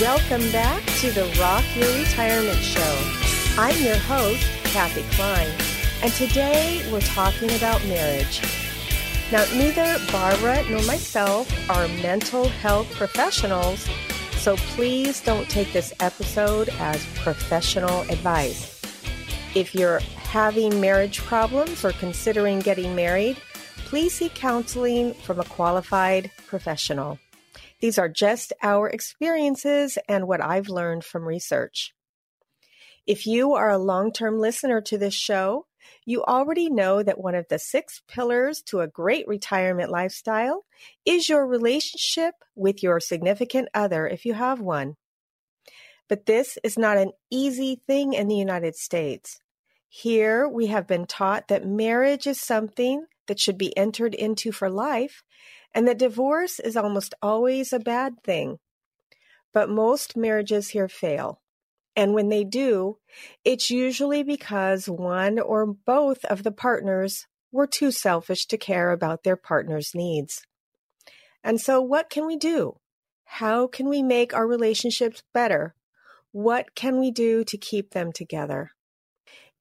Welcome 0.00 0.50
back 0.50 0.84
to 0.98 1.12
the 1.12 1.24
Rock 1.40 1.62
Your 1.76 1.88
Retirement 1.96 2.58
Show. 2.58 2.98
I'm 3.56 3.80
your 3.80 3.96
host, 3.96 4.44
Kathy 4.64 5.04
Klein, 5.12 5.48
and 6.02 6.12
today 6.14 6.84
we're 6.90 7.00
talking 7.00 7.48
about 7.54 7.80
marriage. 7.84 8.42
Now, 9.30 9.44
neither 9.54 9.96
Barbara 10.10 10.64
nor 10.68 10.82
myself 10.82 11.48
are 11.70 11.86
mental 12.02 12.48
health 12.48 12.92
professionals, 12.96 13.88
so 14.32 14.56
please 14.56 15.20
don't 15.20 15.48
take 15.48 15.72
this 15.72 15.94
episode 16.00 16.70
as 16.80 17.06
professional 17.20 18.00
advice. 18.10 18.82
If 19.54 19.76
you're 19.76 20.00
having 20.16 20.80
marriage 20.80 21.20
problems 21.20 21.84
or 21.84 21.92
considering 21.92 22.58
getting 22.58 22.96
married, 22.96 23.36
please 23.84 24.14
seek 24.14 24.34
counseling 24.34 25.14
from 25.14 25.38
a 25.38 25.44
qualified 25.44 26.32
professional. 26.48 27.20
These 27.84 27.98
are 27.98 28.08
just 28.08 28.54
our 28.62 28.88
experiences 28.88 29.98
and 30.08 30.26
what 30.26 30.42
I've 30.42 30.70
learned 30.70 31.04
from 31.04 31.28
research. 31.28 31.92
If 33.06 33.26
you 33.26 33.52
are 33.52 33.68
a 33.68 33.76
long 33.76 34.10
term 34.10 34.38
listener 34.38 34.80
to 34.80 34.96
this 34.96 35.12
show, 35.12 35.66
you 36.06 36.24
already 36.24 36.70
know 36.70 37.02
that 37.02 37.20
one 37.20 37.34
of 37.34 37.46
the 37.50 37.58
six 37.58 38.00
pillars 38.08 38.62
to 38.68 38.80
a 38.80 38.88
great 38.88 39.28
retirement 39.28 39.90
lifestyle 39.90 40.64
is 41.04 41.28
your 41.28 41.46
relationship 41.46 42.32
with 42.54 42.82
your 42.82 43.00
significant 43.00 43.68
other 43.74 44.08
if 44.08 44.24
you 44.24 44.32
have 44.32 44.62
one. 44.62 44.96
But 46.08 46.24
this 46.24 46.56
is 46.64 46.78
not 46.78 46.96
an 46.96 47.12
easy 47.30 47.82
thing 47.86 48.14
in 48.14 48.28
the 48.28 48.34
United 48.34 48.76
States. 48.76 49.40
Here 49.90 50.48
we 50.48 50.68
have 50.68 50.86
been 50.86 51.04
taught 51.04 51.48
that 51.48 51.66
marriage 51.66 52.26
is 52.26 52.40
something 52.40 53.04
that 53.26 53.38
should 53.38 53.58
be 53.58 53.76
entered 53.76 54.14
into 54.14 54.52
for 54.52 54.70
life 54.70 55.22
and 55.74 55.88
that 55.88 55.98
divorce 55.98 56.60
is 56.60 56.76
almost 56.76 57.14
always 57.20 57.72
a 57.72 57.78
bad 57.78 58.22
thing. 58.22 58.58
But 59.52 59.68
most 59.68 60.16
marriages 60.16 60.70
here 60.70 60.88
fail. 60.88 61.40
And 61.96 62.14
when 62.14 62.28
they 62.28 62.44
do, 62.44 62.98
it's 63.44 63.70
usually 63.70 64.22
because 64.22 64.88
one 64.88 65.38
or 65.38 65.66
both 65.66 66.24
of 66.26 66.42
the 66.42 66.52
partners 66.52 67.26
were 67.52 67.66
too 67.66 67.90
selfish 67.90 68.46
to 68.46 68.58
care 68.58 68.90
about 68.90 69.22
their 69.22 69.36
partner's 69.36 69.94
needs. 69.94 70.44
And 71.42 71.60
so, 71.60 71.80
what 71.80 72.10
can 72.10 72.26
we 72.26 72.36
do? 72.36 72.78
How 73.24 73.66
can 73.66 73.88
we 73.88 74.02
make 74.02 74.34
our 74.34 74.46
relationships 74.46 75.22
better? 75.32 75.74
What 76.32 76.74
can 76.74 76.98
we 76.98 77.10
do 77.10 77.44
to 77.44 77.56
keep 77.56 77.90
them 77.90 78.12
together? 78.12 78.72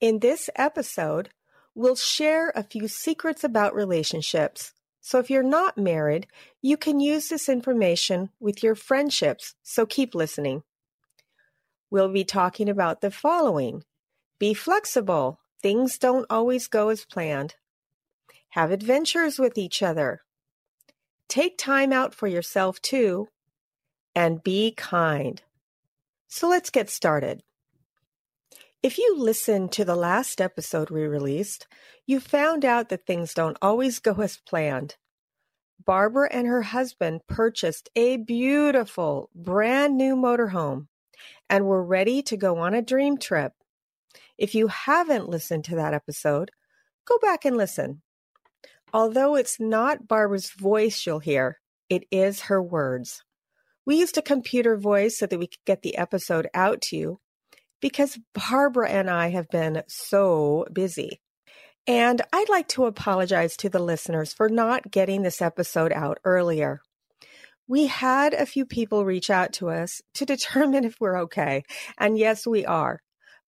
In 0.02 0.19
this 0.19 0.50
episode, 0.56 1.29
we'll 1.75 1.96
share 1.96 2.52
a 2.56 2.63
few 2.63 2.88
secrets 2.88 3.44
about 3.44 3.75
relationships 3.75 4.73
so 5.06 5.19
if 5.19 5.30
you're 5.30 5.44
not 5.44 5.78
married, 5.78 6.28
you 6.62 6.78
can 6.78 7.02
use 7.02 7.28
this 7.28 7.50
information 7.50 8.30
with 8.40 8.64
your 8.64 8.74
friendships, 8.74 9.53
so 9.62 9.86
keep 9.86 10.16
listening. 10.16 10.64
We'll 11.91 12.08
be 12.08 12.24
talking 12.24 12.69
about 12.69 13.02
the 13.02 13.12
following 13.12 13.84
Be 14.40 14.53
flexible, 14.53 15.41
things 15.62 15.97
don't 15.97 16.25
always 16.30 16.68
go 16.68 16.88
as 16.88 17.03
planned. 17.03 17.56
Have 18.52 18.72
adventures 18.72 19.38
with 19.38 19.58
each 19.58 19.84
other. 19.84 20.22
Take 21.28 21.58
time 21.58 21.91
out 21.91 22.16
for 22.16 22.28
yourself 22.28 22.81
too. 22.81 23.28
And 24.16 24.41
be 24.41 24.72
kind. 24.72 25.41
So 26.30 26.47
let's 26.47 26.70
get 26.70 26.90
started. 26.90 27.44
If 28.84 28.98
you 28.98 29.16
listened 29.18 29.72
to 29.72 29.86
the 29.86 29.96
last 29.96 30.42
episode 30.42 30.90
we 30.90 31.04
released, 31.04 31.68
you 32.06 32.20
found 32.20 32.66
out 32.66 32.90
that 32.90 33.06
things 33.06 33.34
don't 33.34 33.58
always 33.62 34.00
go 34.00 34.16
as 34.16 34.36
planned. 34.36 34.98
Barbara 35.86 36.28
and 36.30 36.48
her 36.48 36.64
husband 36.64 37.22
purchased 37.26 37.88
a 37.96 38.18
beautiful 38.18 39.30
brand 39.34 39.96
new 39.96 40.18
motorhome 40.18 40.88
and 41.50 41.66
were 41.66 41.82
ready 41.82 42.22
to 42.24 42.36
go 42.36 42.58
on 42.58 42.74
a 42.74 42.82
dream 42.82 43.18
trip. 43.18 43.54
If 44.38 44.54
you 44.54 44.68
haven't 44.68 45.30
listened 45.30 45.64
to 45.66 45.76
that 45.78 45.94
episode, 45.94 46.52
go 47.06 47.18
back 47.20 47.46
and 47.46 47.56
listen. 47.56 48.02
Although 48.94 49.36
it's 49.36 49.62
not 49.62 50.10
Barbara's 50.10 50.52
voice 50.52 51.06
you'll 51.06 51.20
hear, 51.20 51.62
it 51.88 52.04
is 52.12 52.42
her 52.42 52.62
words. 52.62 53.24
We 53.86 53.96
used 53.96 54.18
a 54.18 54.22
computer 54.22 54.76
voice 54.76 55.18
so 55.18 55.26
that 55.26 55.40
we 55.40 55.48
could 55.48 55.64
get 55.66 55.84
the 55.84 55.96
episode 55.96 56.50
out 56.54 56.82
to 56.82 56.98
you 56.98 57.22
because 57.84 58.18
Barbara 58.34 58.90
and 58.90 59.10
I 59.10 59.32
have 59.32 59.50
been 59.50 59.84
so 59.90 60.66
busy. 60.72 61.20
And 61.86 62.22
I'd 62.32 62.48
like 62.48 62.70
to 62.70 62.86
apologize 62.86 63.58
to 63.58 63.68
the 63.68 63.84
listeners 63.84 64.32
for 64.32 64.48
not 64.48 64.90
getting 64.90 65.22
this 65.22 65.42
episode 65.42 65.92
out 65.92 66.18
earlier. 66.24 66.80
We 67.68 67.88
had 67.88 68.34
a 68.34 68.46
few 68.46 68.66
people 68.66 69.04
reach 69.04 69.30
out 69.30 69.52
to 69.56 69.70
us 69.70 70.02
to 70.14 70.26
determine 70.26 70.86
if 70.86 70.96
we're 71.02 71.24
okay. 71.24 71.66
And 71.98 72.18
yes, 72.18 72.48
we 72.48 72.66
are. 72.66 73.02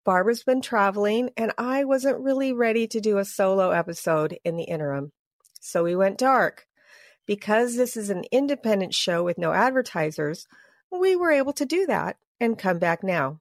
Barbara's 0.04 0.44
been 0.44 0.62
traveling, 0.62 1.30
and 1.38 1.54
I 1.58 1.86
wasn't 1.86 2.20
really 2.20 2.52
ready 2.52 2.88
to 2.88 3.00
do 3.00 3.18
a 3.18 3.24
solo 3.24 3.72
episode 3.72 4.38
in 4.44 4.58
the 4.58 4.66
interim. 4.66 5.14
So 5.62 5.86
we 5.86 5.96
went 5.96 6.18
dark. 6.18 6.66
Because 7.26 7.78
this 7.78 7.96
is 7.96 8.10
an 8.10 8.26
independent 8.34 8.94
show 8.94 9.24
with 9.24 9.38
no 9.38 9.54
advertisers, 9.54 10.46
we 10.92 11.16
were 11.16 11.32
able 11.32 11.54
to 11.54 11.66
do 11.66 11.86
that 11.86 12.18
and 12.42 12.60
come 12.60 12.80
back 12.80 13.02
now 13.02 13.40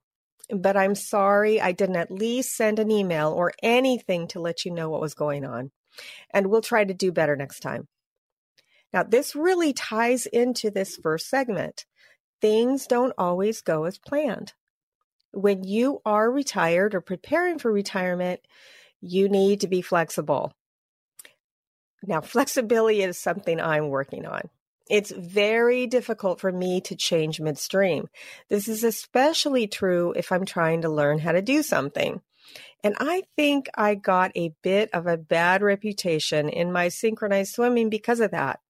but 0.50 0.76
I'm 0.76 0.94
sorry 0.94 1.60
I 1.60 1.72
didn't 1.72 1.96
at 1.96 2.10
least 2.10 2.56
send 2.56 2.78
an 2.78 2.90
email 2.90 3.32
or 3.32 3.52
anything 3.62 4.28
to 4.28 4.40
let 4.40 4.64
you 4.64 4.72
know 4.72 4.90
what 4.90 5.00
was 5.00 5.14
going 5.14 5.44
on. 5.44 5.70
And 6.32 6.48
we'll 6.48 6.60
try 6.60 6.84
to 6.84 6.94
do 6.94 7.12
better 7.12 7.36
next 7.36 7.60
time. 7.60 7.86
Now, 8.92 9.02
this 9.02 9.34
really 9.34 9.72
ties 9.72 10.26
into 10.26 10.70
this 10.70 10.96
first 10.96 11.28
segment. 11.28 11.84
Things 12.40 12.86
don't 12.86 13.12
always 13.18 13.60
go 13.60 13.84
as 13.84 13.98
planned. 13.98 14.52
When 15.32 15.64
you 15.64 16.00
are 16.04 16.30
retired 16.30 16.94
or 16.94 17.00
preparing 17.00 17.58
for 17.58 17.72
retirement, 17.72 18.40
you 19.00 19.28
need 19.28 19.60
to 19.60 19.68
be 19.68 19.82
flexible. 19.82 20.52
Now, 22.04 22.20
flexibility 22.22 23.02
is 23.02 23.18
something 23.18 23.60
I'm 23.60 23.88
working 23.88 24.26
on. 24.26 24.42
It's 24.90 25.10
very 25.10 25.86
difficult 25.86 26.40
for 26.40 26.52
me 26.52 26.80
to 26.82 26.96
change 26.96 27.40
midstream. 27.40 28.08
This 28.48 28.68
is 28.68 28.84
especially 28.84 29.66
true 29.66 30.12
if 30.14 30.30
I'm 30.30 30.44
trying 30.44 30.82
to 30.82 30.90
learn 30.90 31.18
how 31.18 31.32
to 31.32 31.40
do 31.42 31.62
something. 31.62 32.20
And 32.82 32.94
I 33.00 33.22
think 33.34 33.70
I 33.74 33.94
got 33.94 34.32
a 34.36 34.54
bit 34.62 34.90
of 34.92 35.06
a 35.06 35.16
bad 35.16 35.62
reputation 35.62 36.50
in 36.50 36.70
my 36.70 36.88
synchronized 36.88 37.54
swimming 37.54 37.88
because 37.88 38.20
of 38.20 38.32
that. 38.32 38.60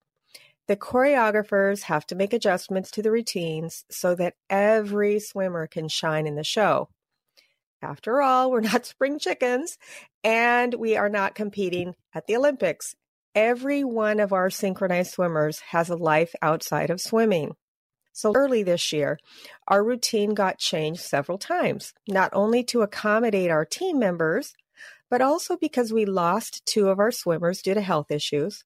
The 0.67 0.77
choreographers 0.77 1.83
have 1.83 2.07
to 2.07 2.15
make 2.15 2.33
adjustments 2.33 2.91
to 2.93 3.03
the 3.03 3.11
routines 3.11 3.85
so 3.91 4.15
that 4.15 4.35
every 4.49 5.19
swimmer 5.19 5.67
can 5.67 5.89
shine 5.89 6.27
in 6.27 6.37
the 6.37 6.45
show. 6.45 6.89
After 7.83 8.23
all, 8.23 8.51
we're 8.51 8.61
not 8.61 8.87
spring 8.87 9.19
chickens 9.19 9.79
and 10.23 10.75
we 10.75 10.97
are 10.97 11.11
not 11.11 11.35
competing 11.35 11.95
at 12.15 12.27
the 12.27 12.37
Olympics. 12.37 12.95
Every 13.35 13.83
one 13.83 14.21
of 14.21 14.33
our 14.33 14.49
synchronized 14.49 15.13
swimmers 15.13 15.59
has 15.71 15.91
a 15.91 15.97
life 15.97 16.35
outside 16.41 16.91
of 16.91 17.01
swimming. 17.01 17.57
So 18.13 18.33
early 18.33 18.63
this 18.63 18.93
year, 18.93 19.19
our 19.67 19.83
routine 19.83 20.35
got 20.35 20.59
changed 20.59 21.01
several 21.01 21.37
times, 21.37 21.93
not 22.07 22.31
only 22.33 22.63
to 22.65 22.83
accommodate 22.83 23.51
our 23.51 23.65
team 23.65 23.99
members, 23.99 24.55
but 25.11 25.21
also 25.21 25.57
because 25.57 25.93
we 25.93 26.05
lost 26.05 26.65
two 26.65 26.89
of 26.89 27.01
our 27.01 27.11
swimmers 27.11 27.61
due 27.61 27.75
to 27.75 27.81
health 27.81 28.13
issues. 28.13 28.63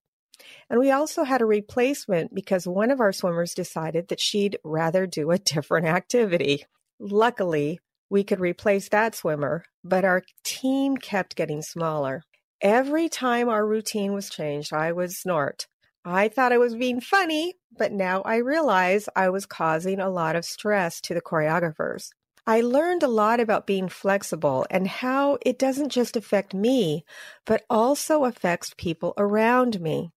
And 0.68 0.78
we 0.78 0.90
also 0.90 1.24
had 1.24 1.40
a 1.40 1.46
replacement 1.46 2.34
because 2.34 2.68
one 2.68 2.90
of 2.90 3.00
our 3.00 3.12
swimmers 3.12 3.54
decided 3.54 4.08
that 4.08 4.20
she'd 4.20 4.58
rather 4.62 5.06
do 5.06 5.30
a 5.30 5.38
different 5.54 5.86
activity. 5.86 6.66
Luckily, 7.00 7.80
we 8.10 8.22
could 8.22 8.40
replace 8.40 8.90
that 8.90 9.14
swimmer, 9.14 9.64
but 9.82 10.04
our 10.04 10.24
team 10.44 10.98
kept 10.98 11.36
getting 11.36 11.62
smaller. 11.62 12.22
Every 12.60 13.08
time 13.08 13.48
our 13.48 13.64
routine 13.64 14.12
was 14.12 14.28
changed, 14.28 14.72
I 14.72 14.90
would 14.90 15.12
snort. 15.12 15.68
I 16.04 16.28
thought 16.28 16.52
I 16.52 16.58
was 16.58 16.74
being 16.74 17.00
funny, 17.00 17.54
but 17.76 17.92
now 17.92 18.22
I 18.22 18.36
realize 18.36 19.08
I 19.14 19.28
was 19.28 19.46
causing 19.46 20.00
a 20.00 20.10
lot 20.10 20.34
of 20.34 20.44
stress 20.44 21.00
to 21.02 21.14
the 21.14 21.20
choreographers. 21.20 22.10
I 22.46 22.62
learned 22.62 23.02
a 23.02 23.08
lot 23.08 23.40
about 23.40 23.66
being 23.66 23.88
flexible 23.88 24.66
and 24.70 24.88
how 24.88 25.38
it 25.44 25.58
doesn't 25.58 25.90
just 25.90 26.16
affect 26.16 26.54
me, 26.54 27.04
but 27.44 27.62
also 27.68 28.24
affects 28.24 28.74
people 28.76 29.12
around 29.18 29.80
me. 29.80 30.10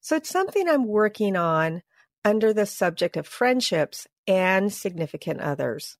So 0.00 0.16
it's 0.16 0.30
something 0.30 0.68
I'm 0.68 0.86
working 0.86 1.36
on 1.36 1.82
under 2.24 2.52
the 2.52 2.66
subject 2.66 3.16
of 3.16 3.26
friendships 3.26 4.06
and 4.26 4.72
significant 4.72 5.40
others. 5.40 5.98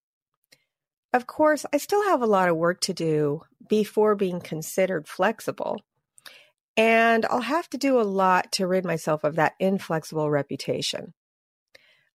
Of 1.12 1.26
course, 1.26 1.64
I 1.72 1.78
still 1.78 2.04
have 2.04 2.22
a 2.22 2.26
lot 2.26 2.48
of 2.48 2.56
work 2.56 2.80
to 2.82 2.94
do 2.94 3.42
before 3.68 4.14
being 4.14 4.40
considered 4.40 5.08
flexible. 5.08 5.80
And 6.76 7.26
I'll 7.26 7.40
have 7.40 7.68
to 7.70 7.78
do 7.78 8.00
a 8.00 8.02
lot 8.02 8.52
to 8.52 8.66
rid 8.66 8.84
myself 8.84 9.24
of 9.24 9.36
that 9.36 9.54
inflexible 9.58 10.30
reputation. 10.30 11.12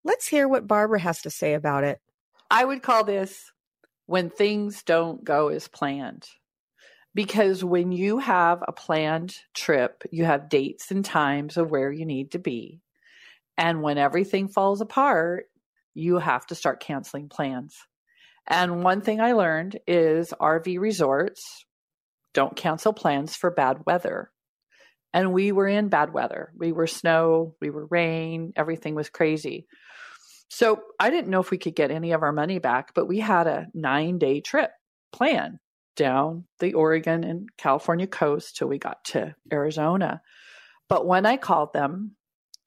Let's 0.04 0.28
hear 0.28 0.48
what 0.48 0.68
Barbara 0.68 1.00
has 1.00 1.22
to 1.24 1.30
say 1.30 1.54
about 1.54 1.84
it. 1.84 2.00
I 2.50 2.64
would 2.64 2.82
call 2.82 3.04
this 3.04 3.52
when 4.06 4.30
things 4.30 4.84
don't 4.84 5.24
go 5.24 5.50
as 5.50 5.68
planned. 5.68 6.28
Because 7.16 7.64
when 7.64 7.92
you 7.92 8.18
have 8.18 8.64
a 8.68 8.72
planned 8.72 9.36
trip, 9.54 10.04
you 10.12 10.26
have 10.26 10.50
dates 10.50 10.90
and 10.90 11.06
times 11.06 11.58
of 11.58 11.70
where 11.70 11.92
you 11.92 12.06
need 12.06 12.32
to 12.32 12.40
be. 12.40 12.82
And 13.58 13.84
when 13.84 13.98
everything 13.98 14.48
falls 14.48 14.82
apart, 14.82 15.46
you 15.94 16.18
have 16.18 16.48
to 16.48 16.56
start 16.56 16.80
canceling 16.80 17.30
plans. 17.30 17.78
And 18.48 18.84
one 18.84 19.02
thing 19.02 19.22
I 19.22 19.34
learned 19.34 19.80
is 19.88 20.34
RV 20.40 20.80
resorts 20.80 21.66
don't 22.34 22.56
cancel 22.56 22.94
plans 22.94 23.36
for 23.36 23.52
bad 23.52 23.86
weather. 23.86 24.32
And 25.14 25.32
we 25.32 25.52
were 25.52 25.68
in 25.68 25.90
bad 25.90 26.12
weather. 26.12 26.52
We 26.58 26.72
were 26.72 26.88
snow, 26.88 27.56
we 27.62 27.70
were 27.70 27.86
rain, 27.86 28.54
everything 28.56 28.96
was 28.96 29.10
crazy. 29.10 29.68
So 30.50 30.82
I 31.00 31.10
didn't 31.10 31.30
know 31.30 31.40
if 31.40 31.52
we 31.52 31.58
could 31.58 31.76
get 31.76 31.92
any 31.92 32.12
of 32.12 32.24
our 32.24 32.32
money 32.32 32.60
back, 32.60 32.94
but 32.94 33.08
we 33.08 33.20
had 33.20 33.48
a 33.48 33.68
nine 33.74 34.18
day 34.18 34.42
trip 34.42 34.72
planned 35.12 35.60
down 35.96 36.46
the 36.60 36.74
Oregon 36.74 37.24
and 37.24 37.50
California 37.58 38.08
coast 38.08 38.58
till 38.58 38.68
we 38.68 38.80
got 38.80 39.04
to 39.06 39.36
Arizona. 39.52 40.22
But 40.90 41.06
when 41.08 41.26
I 41.26 41.38
called 41.38 41.74
them 41.74 42.16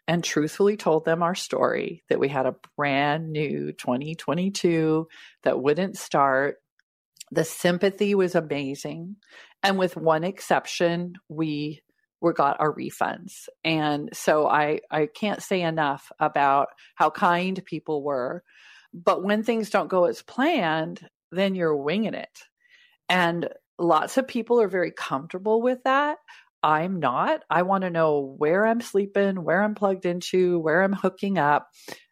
and 0.08 0.22
truthfully 0.22 0.76
told 0.76 1.04
them 1.04 1.22
our 1.22 1.34
story 1.34 2.04
that 2.08 2.20
we 2.20 2.28
had 2.28 2.46
a 2.46 2.56
brand 2.76 3.32
new 3.32 3.72
2022 3.72 5.08
that 5.42 5.60
wouldn't 5.60 5.96
start, 5.96 6.56
the 7.30 7.44
sympathy 7.44 8.14
was 8.14 8.34
amazing. 8.34 9.16
And 9.62 9.78
with 9.78 9.96
one 9.96 10.24
exception, 10.24 11.14
we 11.28 11.82
got 12.34 12.58
our 12.58 12.74
refunds. 12.74 13.48
And 13.62 14.10
so 14.12 14.48
I, 14.48 14.80
I 14.90 15.06
can't 15.06 15.42
say 15.42 15.62
enough 15.62 16.10
about 16.18 16.68
how 16.96 17.10
kind 17.10 17.62
people 17.64 18.02
were. 18.02 18.42
But 18.92 19.22
when 19.22 19.42
things 19.42 19.70
don't 19.70 19.88
go 19.88 20.06
as 20.06 20.22
planned, 20.22 21.06
then 21.30 21.54
you're 21.54 21.76
winging 21.76 22.14
it. 22.14 22.40
And 23.08 23.48
lots 23.78 24.16
of 24.16 24.26
people 24.26 24.60
are 24.60 24.68
very 24.68 24.90
comfortable 24.90 25.62
with 25.62 25.84
that. 25.84 26.18
I'm 26.66 26.98
not. 26.98 27.42
I 27.48 27.62
want 27.62 27.82
to 27.82 27.90
know 27.90 28.34
where 28.38 28.66
I'm 28.66 28.80
sleeping, 28.80 29.44
where 29.44 29.62
I'm 29.62 29.76
plugged 29.76 30.04
into, 30.04 30.58
where 30.58 30.82
I'm 30.82 30.92
hooking 30.92 31.38
up, 31.38 31.68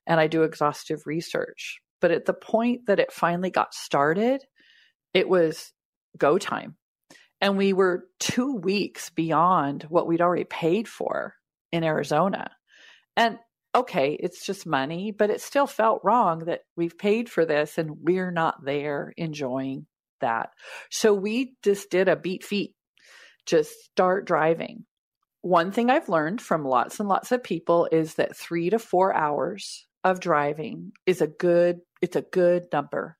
and 0.06 0.20
I 0.20 0.28
do 0.28 0.44
exhaustive 0.44 1.00
research. 1.06 1.80
But 2.00 2.12
at 2.12 2.24
the 2.24 2.34
point 2.34 2.82
that 2.86 3.00
it 3.00 3.10
finally 3.10 3.50
got 3.50 3.74
started, 3.74 4.42
it 5.12 5.28
was 5.28 5.72
go 6.16 6.38
time. 6.38 6.76
And 7.40 7.58
we 7.58 7.72
were 7.72 8.04
two 8.20 8.54
weeks 8.54 9.10
beyond 9.10 9.82
what 9.88 10.06
we'd 10.06 10.20
already 10.20 10.44
paid 10.44 10.86
for 10.86 11.34
in 11.72 11.82
Arizona. 11.82 12.52
And 13.16 13.38
okay, 13.74 14.16
it's 14.20 14.46
just 14.46 14.68
money, 14.68 15.10
but 15.10 15.30
it 15.30 15.40
still 15.40 15.66
felt 15.66 16.02
wrong 16.04 16.44
that 16.44 16.60
we've 16.76 16.96
paid 16.96 17.28
for 17.28 17.44
this 17.44 17.76
and 17.76 17.90
we're 18.02 18.30
not 18.30 18.64
there 18.64 19.12
enjoying 19.16 19.86
that. 20.20 20.50
So 20.92 21.12
we 21.12 21.56
just 21.64 21.90
did 21.90 22.06
a 22.08 22.14
beat 22.14 22.44
feet, 22.44 22.74
just 23.46 23.72
start 23.84 24.26
driving. 24.26 24.84
One 25.42 25.72
thing 25.72 25.90
I've 25.90 26.08
learned 26.08 26.40
from 26.40 26.64
lots 26.64 27.00
and 27.00 27.08
lots 27.08 27.32
of 27.32 27.42
people 27.42 27.88
is 27.92 28.14
that 28.14 28.36
three 28.36 28.70
to 28.70 28.78
four 28.78 29.14
hours 29.14 29.86
of 30.02 30.20
driving 30.20 30.92
is 31.06 31.20
a 31.20 31.26
good, 31.26 31.80
it's 32.00 32.16
a 32.16 32.22
good 32.22 32.66
number 32.72 33.16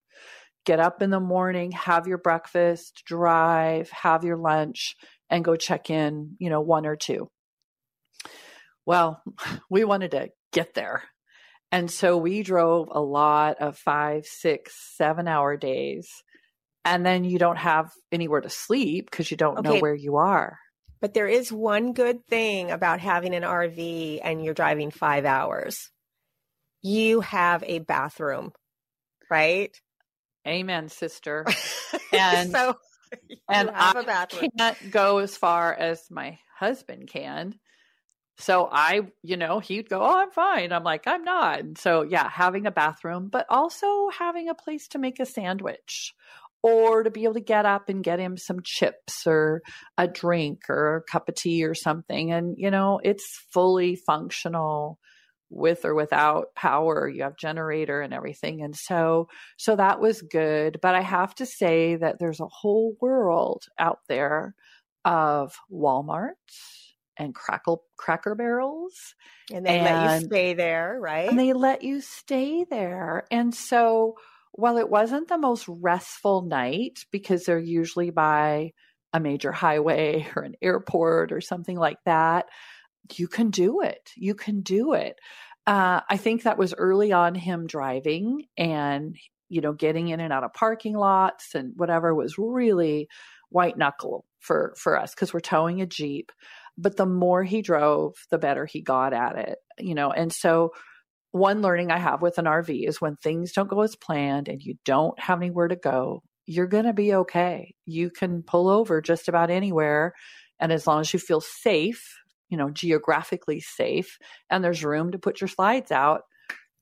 get 0.65 0.81
up 0.81 1.03
in 1.03 1.11
the 1.11 1.21
morning, 1.21 1.73
have 1.73 2.07
your 2.07 2.19
breakfast, 2.19 3.03
drive, 3.05 3.91
have 3.91 4.25
your 4.25 4.37
lunch, 4.37 4.97
and 5.31 5.45
go 5.45 5.57
check 5.57 5.91
in, 5.91 6.37
you 6.39 6.51
know, 6.51 6.61
one 6.61 6.87
or 6.87 6.97
two. 6.97 7.31
Well, 8.87 9.23
we 9.71 9.85
wanted 9.85 10.13
to 10.13 10.31
get 10.53 10.75
there. 10.75 11.03
And 11.71 11.91
so 11.91 12.17
we 12.17 12.43
drove 12.43 12.89
a 12.91 13.01
lot 13.01 13.57
of 13.61 13.77
five, 13.77 14.27
six, 14.27 14.75
seven 14.97 15.27
hour 15.27 15.57
days. 15.57 16.09
And 16.85 17.05
then 17.05 17.25
you 17.25 17.39
don't 17.39 17.57
have 17.57 17.91
anywhere 18.13 18.43
to 18.43 18.51
sleep 18.51 19.11
because 19.11 19.31
you 19.31 19.37
don't 19.37 19.59
okay. 19.59 19.69
know 19.69 19.79
where 19.81 19.95
you 19.95 20.17
are. 20.17 20.59
But 21.01 21.15
there 21.15 21.29
is 21.29 21.53
one 21.53 21.93
good 21.93 22.27
thing 22.27 22.71
about 22.71 23.01
having 23.01 23.35
an 23.35 23.43
RV 23.43 24.21
and 24.23 24.45
you're 24.45 24.55
driving 24.55 24.91
five 24.91 25.25
hours. 25.25 25.91
You 26.83 27.21
have 27.21 27.63
a 27.67 27.79
bathroom, 27.79 28.53
right? 29.31 29.75
Amen, 30.47 30.89
sister. 30.89 31.47
And 32.13 32.53
so 32.53 32.77
and 33.49 33.71
I 33.75 34.27
can't 34.57 34.91
go 34.91 35.19
as 35.19 35.37
far 35.37 35.75
as 35.75 36.01
my 36.11 36.39
husband 36.57 37.09
can. 37.09 37.59
So 38.39 38.69
I, 38.71 39.03
you 39.23 39.37
know, 39.37 39.61
he'd 39.61 39.89
go, 39.89 40.01
"Oh, 40.03 40.19
I'm 40.19 40.31
fine." 40.31 40.73
I'm 40.73 40.83
like, 40.83 41.07
"I'm 41.07 41.23
not." 41.23 41.61
And 41.61 41.79
so, 41.79 42.03
yeah, 42.03 42.29
having 42.29 42.67
a 42.67 42.73
bathroom, 42.73 43.29
but 43.29 43.47
also 43.49 44.09
having 44.11 44.49
a 44.49 44.55
place 44.55 44.89
to 44.89 44.99
make 44.99 45.21
a 45.21 45.27
sandwich 45.27 46.15
or 46.65 47.03
to 47.03 47.11
be 47.11 47.25
able 47.25 47.35
to 47.35 47.41
get 47.41 47.67
up 47.67 47.91
and 47.91 48.03
get 48.03 48.19
him 48.19 48.39
some 48.39 48.61
chips 48.65 49.27
or 49.27 49.61
a 49.99 50.09
drink 50.09 50.63
or 50.71 50.97
a 50.97 51.03
cup 51.03 51.29
of 51.29 51.35
tea 51.35 51.63
or 51.63 51.75
something. 51.75 52.33
And 52.33 52.55
you 52.57 52.71
know, 52.71 53.01
it's 53.05 53.45
fully 53.53 53.97
functional 53.97 54.99
with 55.51 55.85
or 55.85 55.95
without 55.95 56.55
power. 56.57 57.07
You 57.07 57.25
have 57.25 57.37
generator 57.37 58.01
and 58.01 58.15
everything. 58.15 58.63
And 58.63 58.75
so 58.75 59.29
so 59.59 59.77
that 59.77 60.01
was 60.01 60.23
good. 60.23 60.79
But 60.81 60.95
i 60.95 61.03
have 61.03 61.35
to 61.35 61.45
say 61.45 61.97
that 61.97 62.19
there's 62.19 62.41
a 62.41 62.49
whole 62.49 62.97
world 62.99 63.65
out 63.79 63.99
there 64.09 64.55
of 65.05 65.53
walmart 65.71 66.31
and 67.19 67.35
crackle 67.35 67.85
cracker 67.99 68.35
barrels. 68.35 68.95
And 69.53 69.67
they 69.67 69.81
and, 69.81 69.85
let 69.85 70.23
you 70.23 70.27
stay 70.29 70.55
there 70.55 70.99
right? 70.99 71.29
and 71.29 71.39
they 71.39 71.53
let 71.53 71.83
you 71.83 72.01
stay 72.01 72.65
there. 72.65 73.27
And 73.31 73.55
so 73.55 74.15
while 74.55 74.79
it 74.79 74.89
wasn't 74.89 75.29
the 75.29 75.39
most 75.39 75.67
restful 75.69 76.43
night 76.43 77.01
because 77.11 77.45
they're 77.45 77.59
usually 77.59 78.11
by 78.11 78.73
a 79.13 79.21
major 79.21 79.53
highway 79.53 80.27
or 80.37 80.43
an 80.43 80.55
airport 80.63 81.33
or 81.33 81.41
something 81.41 81.77
like 81.77 81.99
that 82.05 82.47
you 83.13 83.29
can 83.29 83.51
do 83.51 83.81
it. 83.81 84.11
You 84.17 84.35
can 84.35 84.61
do 84.61 84.95
it. 84.95 85.19
Uh, 85.67 86.01
I 86.09 86.17
think 86.17 86.43
that 86.43 86.59
was 86.59 86.75
early 86.75 87.13
on 87.13 87.35
him 87.35 87.67
driving 87.67 88.45
and, 88.57 89.17
you 89.49 89.61
know, 89.61 89.73
getting 89.73 90.09
in 90.09 90.21
and 90.21 90.33
out 90.33 90.45
of 90.45 90.53
parking 90.53 90.95
lots 90.95 91.55
and 91.55 91.73
whatever 91.77 92.15
was 92.15 92.37
really 92.39 93.09
white 93.49 93.79
knuckle 93.79 94.27
for, 94.41 94.75
for 94.79 94.99
us 94.99 95.15
because 95.15 95.33
we're 95.33 95.41
towing 95.41 95.81
a 95.81 95.87
Jeep. 95.87 96.33
But 96.77 96.97
the 96.97 97.07
more 97.07 97.45
he 97.45 97.63
drove, 97.63 98.15
the 98.31 98.39
better 98.39 98.67
he 98.67 98.83
got 98.83 99.13
at 99.13 99.39
it, 99.39 99.59
you 99.79 99.95
know, 99.95 100.11
and 100.11 100.33
so 100.33 100.71
one 101.35 101.63
learning 101.63 101.91
I 101.91 101.99
have 101.99 102.23
with 102.23 102.39
an 102.39 102.45
RV 102.45 102.87
is 102.87 103.01
when 103.01 103.17
things 103.17 103.51
don't 103.51 103.69
go 103.69 103.81
as 103.81 103.97
planned 103.97 104.47
and 104.47 104.63
you 104.63 104.77
don't 104.85 105.19
have 105.19 105.41
anywhere 105.43 105.67
to 105.67 105.75
go, 105.75 106.23
you're 106.47 106.69
going 106.69 106.85
to 106.85 106.93
be 106.93 107.13
okay. 107.13 107.75
You 107.87 108.11
can 108.11 108.45
pull 108.45 108.69
over 108.69 109.01
just 109.01 109.27
about 109.27 109.51
anywhere. 109.51 110.15
And 110.61 110.71
as 110.71 110.87
long 110.87 111.01
as 111.01 111.13
you 111.13 111.19
feel 111.19 111.41
safe, 111.41 112.21
you 112.51 112.57
know, 112.57 112.71
geographically 112.71 113.59
safe 113.59 114.17
and 114.49 114.63
there's 114.63 114.85
room 114.85 115.11
to 115.11 115.19
put 115.19 115.41
your 115.41 115.49
slides 115.49 115.91
out, 115.91 116.21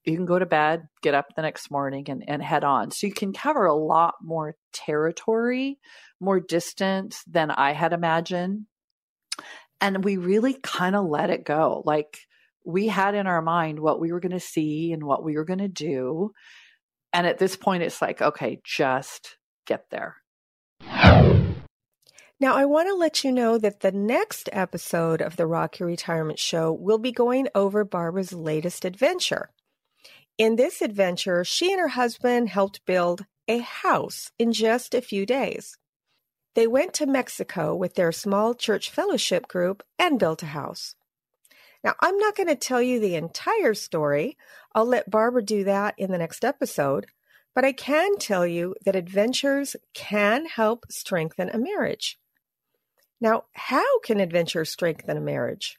you 0.05 0.15
can 0.15 0.27
go 0.27 0.39
to 0.39 0.45
bed, 0.45 0.83
get 1.01 1.15
up 1.15 1.29
the 1.35 1.41
next 1.41 1.71
morning 1.71 2.05
and, 2.11 2.23
and 2.29 2.43
head 2.43 2.63
on. 2.63 2.91
So 2.91 3.07
you 3.07 3.15
can 3.15 3.33
cover 3.33 3.65
a 3.65 3.75
lot 3.75 4.17
more 4.21 4.57
territory, 4.75 5.79
more 6.21 6.41
distance 6.41 7.23
than 7.27 7.51
I 7.51 7.73
had 7.73 7.95
imagined. 7.95 8.67
And 9.81 10.05
we 10.05 10.19
really 10.19 10.59
kind 10.63 10.95
of 10.95 11.07
let 11.07 11.31
it 11.31 11.47
go. 11.47 11.83
Like 11.87 12.19
we 12.65 12.89
had 12.89 13.15
in 13.15 13.27
our 13.27 13.43
mind 13.43 13.81
what 13.81 14.01
we 14.01 14.13
were 14.13 14.21
going 14.21 14.33
to 14.33 14.41
see 14.41 14.93
and 14.93 15.05
what 15.05 15.25
we 15.25 15.37
were 15.37 15.45
going 15.45 15.59
to 15.59 15.69
do. 15.69 16.33
And 17.13 17.27
at 17.27 17.39
this 17.39 17.57
point, 17.57 17.83
it's 17.83 18.01
like, 18.01 18.23
okay, 18.23 18.61
just 18.65 19.37
get 19.67 19.91
there. 19.91 20.17
Now, 22.41 22.57
I 22.57 22.65
want 22.65 22.89
to 22.89 22.95
let 22.95 23.23
you 23.23 23.31
know 23.31 23.57
that 23.59 23.81
the 23.81 23.93
next 23.93 24.49
episode 24.51 25.21
of 25.21 25.37
the 25.37 25.47
Rock 25.47 25.79
Your 25.79 25.87
Retirement 25.87 26.41
Show 26.41 26.73
will 26.73 26.99
be 26.99 27.13
going 27.13 27.47
over 27.55 27.85
Barbara's 27.85 28.33
latest 28.33 28.85
adventure. 28.85 29.51
In 30.39 30.57
this 30.57 30.83
adventure, 30.83 31.45
she 31.45 31.71
and 31.71 31.81
her 31.81 31.89
husband 31.89 32.49
helped 32.49 32.85
build 32.85 33.27
a 33.47 33.59
house 33.59 34.33
in 34.41 34.53
just 34.53 34.93
a 34.93 35.01
few 35.01 35.25
days. 35.25 35.77
They 36.55 36.67
went 36.67 36.95
to 36.95 37.07
Mexico 37.07 37.77
with 37.77 37.95
their 37.95 38.11
small 38.11 38.55
church 38.55 38.91
fellowship 38.91 39.47
group 39.47 39.83
and 39.99 40.19
built 40.19 40.43
a 40.43 40.47
house. 40.47 40.97
Now, 41.85 41.95
I'm 42.01 42.17
not 42.19 42.37
going 42.37 42.49
to 42.49 42.55
tell 42.55 42.81
you 42.81 43.01
the 43.01 43.17
entire 43.17 43.75
story. 43.75 44.37
I'll 44.75 44.87
let 44.87 45.11
Barbara 45.11 45.43
do 45.43 45.65
that 45.65 45.95
in 45.99 46.13
the 46.13 46.19
next 46.19 46.45
episode. 46.45 47.07
But 47.55 47.65
I 47.65 47.73
can 47.73 48.17
tell 48.17 48.47
you 48.47 48.75
that 48.85 48.97
adventures 48.97 49.77
can 49.95 50.47
help 50.47 50.87
strengthen 50.91 51.51
a 51.51 51.59
marriage. 51.59 52.19
Now, 53.21 53.45
how 53.53 54.01
can 54.01 54.21
adventures 54.21 54.71
strengthen 54.71 55.17
a 55.17 55.21
marriage? 55.21 55.77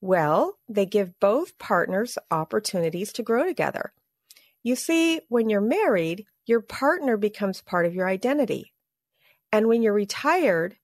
Well, 0.00 0.58
they 0.68 0.84
give 0.84 1.18
both 1.18 1.58
partners 1.58 2.18
opportunities 2.30 3.12
to 3.14 3.22
grow 3.22 3.44
together. 3.44 3.92
You 4.62 4.76
see, 4.76 5.20
when 5.28 5.48
you're 5.48 5.60
married, 5.62 6.26
your 6.44 6.60
partner 6.60 7.16
becomes 7.16 7.62
part 7.62 7.86
of 7.86 7.94
your 7.94 8.06
identity. 8.06 8.72
And 9.50 9.66
when 9.68 9.82
you're 9.82 9.94
retired, 9.94 10.76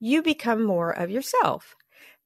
you 0.00 0.22
become 0.22 0.64
more 0.64 0.90
of 0.90 1.10
yourself. 1.10 1.76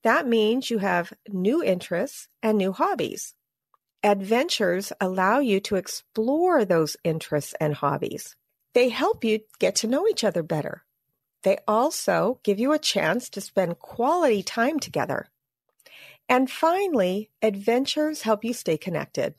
That 0.03 0.27
means 0.27 0.71
you 0.71 0.79
have 0.79 1.13
new 1.29 1.63
interests 1.63 2.29
and 2.43 2.57
new 2.57 2.73
hobbies. 2.73 3.35
Adventures 4.03 4.93
allow 5.01 5.41
you 5.41 5.59
to 5.61 5.75
explore 5.77 6.65
those 6.65 6.97
interests 7.03 7.55
and 7.61 7.75
hobbies. 7.75 8.37
They 8.75 8.91
help 8.91 9.25
you 9.25 9.41
get 9.59 9.75
to 9.77 9.89
know 9.89 10.07
each 10.07 10.23
other 10.23 10.43
better. 10.43 10.85
They 11.43 11.59
also 11.67 12.41
give 12.45 12.61
you 12.61 12.73
a 12.73 12.79
chance 12.79 13.29
to 13.31 13.41
spend 13.41 13.81
quality 13.81 14.43
time 14.43 14.79
together. 14.79 15.31
And 16.29 16.51
finally, 16.51 17.31
adventures 17.43 18.23
help 18.23 18.45
you 18.45 18.53
stay 18.53 18.77
connected. 18.77 19.35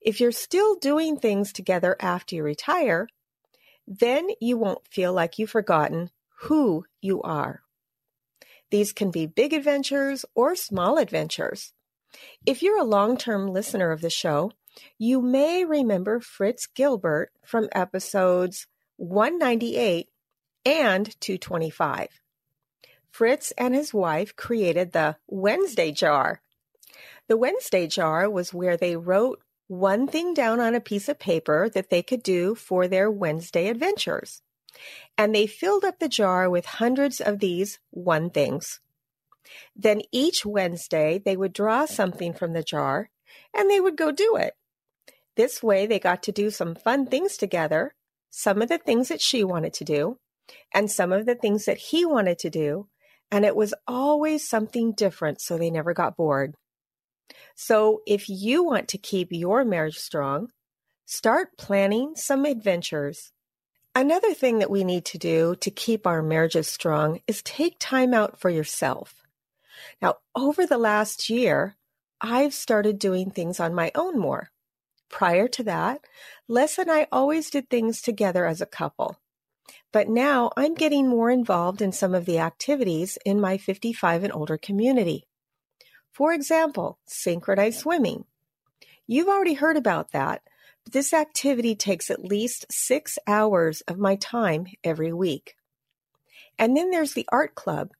If 0.00 0.20
you're 0.20 0.32
still 0.32 0.76
doing 0.76 1.16
things 1.16 1.52
together 1.52 1.96
after 2.00 2.36
you 2.36 2.42
retire, 2.42 3.08
then 3.86 4.28
you 4.40 4.56
won't 4.56 4.86
feel 4.86 5.12
like 5.12 5.38
you've 5.38 5.50
forgotten 5.50 6.10
who 6.42 6.84
you 7.00 7.22
are. 7.22 7.61
These 8.72 8.94
can 8.94 9.10
be 9.10 9.26
big 9.26 9.52
adventures 9.52 10.24
or 10.34 10.56
small 10.56 10.96
adventures. 10.96 11.74
If 12.46 12.62
you're 12.62 12.80
a 12.80 12.84
long 12.84 13.18
term 13.18 13.52
listener 13.52 13.90
of 13.90 14.00
the 14.00 14.08
show, 14.08 14.52
you 14.98 15.20
may 15.20 15.66
remember 15.66 16.20
Fritz 16.20 16.66
Gilbert 16.66 17.32
from 17.44 17.68
episodes 17.72 18.66
198 18.96 20.08
and 20.64 21.20
225. 21.20 22.22
Fritz 23.10 23.52
and 23.58 23.74
his 23.74 23.92
wife 23.92 24.34
created 24.36 24.92
the 24.92 25.16
Wednesday 25.28 25.92
jar. 25.92 26.40
The 27.28 27.36
Wednesday 27.36 27.86
jar 27.86 28.30
was 28.30 28.54
where 28.54 28.78
they 28.78 28.96
wrote 28.96 29.42
one 29.66 30.06
thing 30.06 30.32
down 30.32 30.60
on 30.60 30.74
a 30.74 30.80
piece 30.80 31.10
of 31.10 31.18
paper 31.18 31.68
that 31.68 31.90
they 31.90 32.02
could 32.02 32.22
do 32.22 32.54
for 32.54 32.88
their 32.88 33.10
Wednesday 33.10 33.68
adventures 33.68 34.40
and 35.16 35.34
they 35.34 35.46
filled 35.46 35.84
up 35.84 35.98
the 35.98 36.08
jar 36.08 36.48
with 36.48 36.64
hundreds 36.66 37.20
of 37.20 37.38
these 37.38 37.78
one 37.90 38.30
things. 38.30 38.80
Then 39.74 40.02
each 40.12 40.46
Wednesday, 40.46 41.20
they 41.24 41.36
would 41.36 41.52
draw 41.52 41.86
something 41.86 42.32
from 42.32 42.52
the 42.52 42.62
jar 42.62 43.10
and 43.54 43.70
they 43.70 43.80
would 43.80 43.96
go 43.96 44.10
do 44.10 44.36
it. 44.36 44.54
This 45.36 45.62
way, 45.62 45.86
they 45.86 45.98
got 45.98 46.22
to 46.24 46.32
do 46.32 46.50
some 46.50 46.74
fun 46.74 47.06
things 47.06 47.36
together, 47.36 47.94
some 48.30 48.60
of 48.60 48.68
the 48.68 48.78
things 48.78 49.08
that 49.08 49.20
she 49.20 49.44
wanted 49.44 49.72
to 49.74 49.84
do, 49.84 50.18
and 50.72 50.90
some 50.90 51.12
of 51.12 51.26
the 51.26 51.34
things 51.34 51.64
that 51.64 51.78
he 51.78 52.04
wanted 52.04 52.38
to 52.40 52.50
do. 52.50 52.88
And 53.30 53.44
it 53.46 53.56
was 53.56 53.72
always 53.86 54.46
something 54.46 54.92
different, 54.92 55.40
so 55.40 55.56
they 55.56 55.70
never 55.70 55.94
got 55.94 56.16
bored. 56.16 56.54
So, 57.54 58.02
if 58.06 58.28
you 58.28 58.62
want 58.62 58.88
to 58.88 58.98
keep 58.98 59.28
your 59.30 59.64
marriage 59.64 59.96
strong, 59.96 60.48
start 61.06 61.56
planning 61.56 62.14
some 62.14 62.44
adventures 62.44 63.32
Another 63.94 64.32
thing 64.32 64.60
that 64.60 64.70
we 64.70 64.84
need 64.84 65.04
to 65.06 65.18
do 65.18 65.54
to 65.56 65.70
keep 65.70 66.06
our 66.06 66.22
marriages 66.22 66.66
strong 66.66 67.20
is 67.26 67.42
take 67.42 67.76
time 67.78 68.14
out 68.14 68.40
for 68.40 68.48
yourself. 68.48 69.22
Now, 70.00 70.16
over 70.34 70.66
the 70.66 70.78
last 70.78 71.28
year, 71.28 71.76
I've 72.18 72.54
started 72.54 72.98
doing 72.98 73.30
things 73.30 73.60
on 73.60 73.74
my 73.74 73.90
own 73.94 74.18
more. 74.18 74.50
Prior 75.10 75.46
to 75.48 75.62
that, 75.64 76.00
Les 76.48 76.78
and 76.78 76.90
I 76.90 77.06
always 77.12 77.50
did 77.50 77.68
things 77.68 78.00
together 78.00 78.46
as 78.46 78.62
a 78.62 78.66
couple. 78.66 79.18
But 79.92 80.08
now 80.08 80.52
I'm 80.56 80.74
getting 80.74 81.06
more 81.06 81.30
involved 81.30 81.82
in 81.82 81.92
some 81.92 82.14
of 82.14 82.24
the 82.24 82.38
activities 82.38 83.18
in 83.26 83.42
my 83.42 83.58
55 83.58 84.24
and 84.24 84.32
older 84.32 84.56
community. 84.56 85.26
For 86.12 86.32
example, 86.32 86.98
synchronized 87.04 87.80
swimming. 87.80 88.24
You've 89.06 89.28
already 89.28 89.54
heard 89.54 89.76
about 89.76 90.12
that, 90.12 90.42
this 90.90 91.12
activity 91.12 91.74
takes 91.74 92.10
at 92.10 92.24
least 92.24 92.66
six 92.70 93.18
hours 93.26 93.80
of 93.82 93.98
my 93.98 94.16
time 94.16 94.66
every 94.84 95.12
week. 95.12 95.54
And 96.58 96.76
then 96.76 96.90
there's 96.90 97.14
the 97.14 97.28
art 97.30 97.54
club. 97.54 97.90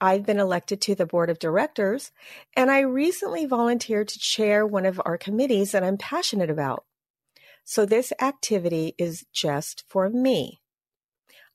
I've 0.00 0.24
been 0.24 0.40
elected 0.40 0.80
to 0.82 0.94
the 0.94 1.06
board 1.06 1.28
of 1.28 1.38
directors, 1.38 2.10
and 2.56 2.70
I 2.70 2.80
recently 2.80 3.44
volunteered 3.44 4.08
to 4.08 4.18
chair 4.18 4.66
one 4.66 4.86
of 4.86 5.00
our 5.04 5.18
committees 5.18 5.72
that 5.72 5.84
I'm 5.84 5.98
passionate 5.98 6.50
about. 6.50 6.84
So 7.64 7.84
this 7.84 8.12
activity 8.20 8.94
is 8.98 9.26
just 9.32 9.84
for 9.88 10.08
me. 10.08 10.60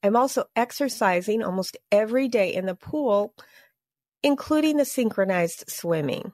I'm 0.04 0.16
also 0.16 0.46
exercising 0.56 1.44
almost 1.44 1.78
every 1.92 2.28
day 2.28 2.54
in 2.54 2.68
the 2.68 2.76
pool, 2.76 3.34
including 4.22 4.78
the 4.78 4.86
synchronized 4.86 5.66
swimming. 5.68 6.32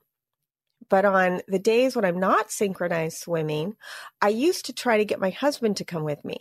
But 0.91 1.05
on 1.05 1.39
the 1.47 1.57
days 1.57 1.95
when 1.95 2.03
I'm 2.03 2.19
not 2.19 2.51
synchronized 2.51 3.17
swimming, 3.17 3.77
I 4.21 4.27
used 4.27 4.65
to 4.65 4.73
try 4.73 4.97
to 4.97 5.05
get 5.05 5.21
my 5.21 5.29
husband 5.29 5.77
to 5.77 5.85
come 5.85 6.03
with 6.03 6.25
me. 6.25 6.35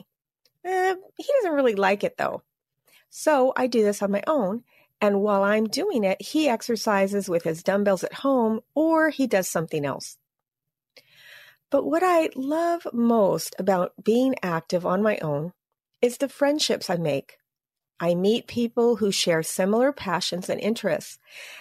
Eh, 0.65 0.95
he 1.17 1.27
doesn't 1.37 1.55
really 1.55 1.77
like 1.77 2.03
it 2.03 2.17
though. 2.19 2.43
So 3.11 3.53
I 3.57 3.69
do 3.69 3.85
this 3.85 4.03
on 4.03 4.11
my 4.11 4.25
own. 4.27 4.65
And 5.01 5.21
while 5.21 5.45
I'm 5.45 5.69
doing 5.69 6.03
it, 6.03 6.21
he 6.21 6.49
exercises 6.49 7.29
with 7.29 7.45
his 7.45 7.63
dumbbells 7.63 8.03
at 8.03 8.13
home 8.13 8.59
or 8.75 9.11
he 9.11 9.29
does 9.29 9.49
something 9.49 9.85
else. 9.87 10.19
But 11.71 11.87
what 11.87 12.03
I 12.03 12.31
love 12.35 12.89
most 12.93 13.55
about 13.57 13.93
being 14.03 14.35
active 14.43 14.85
on 14.85 15.01
my 15.01 15.19
own 15.19 15.53
is 16.03 16.17
the 16.17 16.29
friendships 16.29 16.91
I 16.91 16.97
make. 16.97 17.39
I 18.01 18.15
meet 18.15 18.47
people 18.47 18.97
who 18.97 19.13
share 19.13 19.43
similar 19.43 19.93
passions 19.93 20.49
and 20.49 20.59
interests, 20.59 21.19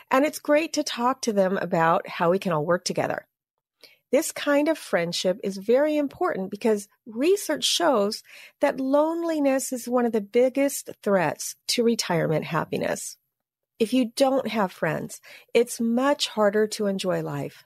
and 0.10 0.26
it's 0.26 0.40
great 0.40 0.72
to 0.74 0.84
talk 0.84 1.22
to 1.24 1.34
them 1.34 1.58
about 1.58 2.08
how 2.08 2.32
we 2.32 2.40
can 2.40 2.54
all 2.54 2.66
work 2.66 2.86
together. 2.86 3.28
This 4.12 4.32
kind 4.32 4.70
of 4.70 4.78
friendship 4.78 5.38
is 5.44 5.58
very 5.58 5.98
important 5.98 6.50
because 6.50 6.88
research 7.06 7.66
shows 7.66 8.24
that 8.62 8.80
loneliness 8.80 9.74
is 9.74 9.88
one 9.88 10.06
of 10.06 10.14
the 10.14 10.22
biggest 10.22 10.90
threats 11.04 11.56
to 11.68 11.84
retirement 11.84 12.46
happiness. 12.46 13.18
If 13.78 13.94
you 13.94 14.12
don't 14.16 14.48
have 14.48 14.72
friends, 14.72 15.22
it's 15.54 15.80
much 15.80 16.30
harder 16.30 16.68
to 16.68 16.88
enjoy 16.88 17.22
life. 17.22 17.66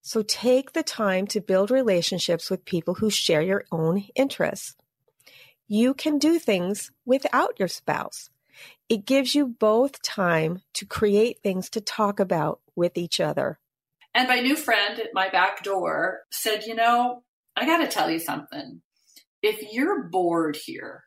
So 0.00 0.22
take 0.22 0.72
the 0.72 0.84
time 0.84 1.26
to 1.28 1.40
build 1.40 1.72
relationships 1.72 2.48
with 2.48 2.64
people 2.64 2.94
who 2.94 3.10
share 3.10 3.42
your 3.42 3.64
own 3.72 4.04
interests 4.14 4.76
you 5.68 5.94
can 5.94 6.18
do 6.18 6.38
things 6.38 6.90
without 7.04 7.58
your 7.58 7.68
spouse. 7.68 8.30
It 8.88 9.04
gives 9.04 9.34
you 9.34 9.46
both 9.46 10.02
time 10.02 10.62
to 10.74 10.86
create 10.86 11.40
things 11.42 11.68
to 11.70 11.80
talk 11.80 12.20
about 12.20 12.60
with 12.74 12.96
each 12.96 13.20
other. 13.20 13.58
And 14.14 14.28
my 14.28 14.40
new 14.40 14.56
friend 14.56 14.98
at 14.98 15.10
my 15.12 15.28
back 15.28 15.62
door 15.62 16.20
said, 16.30 16.64
You 16.64 16.74
know, 16.74 17.22
I 17.56 17.66
got 17.66 17.78
to 17.78 17.88
tell 17.88 18.10
you 18.10 18.18
something. 18.18 18.80
If 19.42 19.72
you're 19.72 20.04
bored 20.04 20.56
here, 20.56 21.04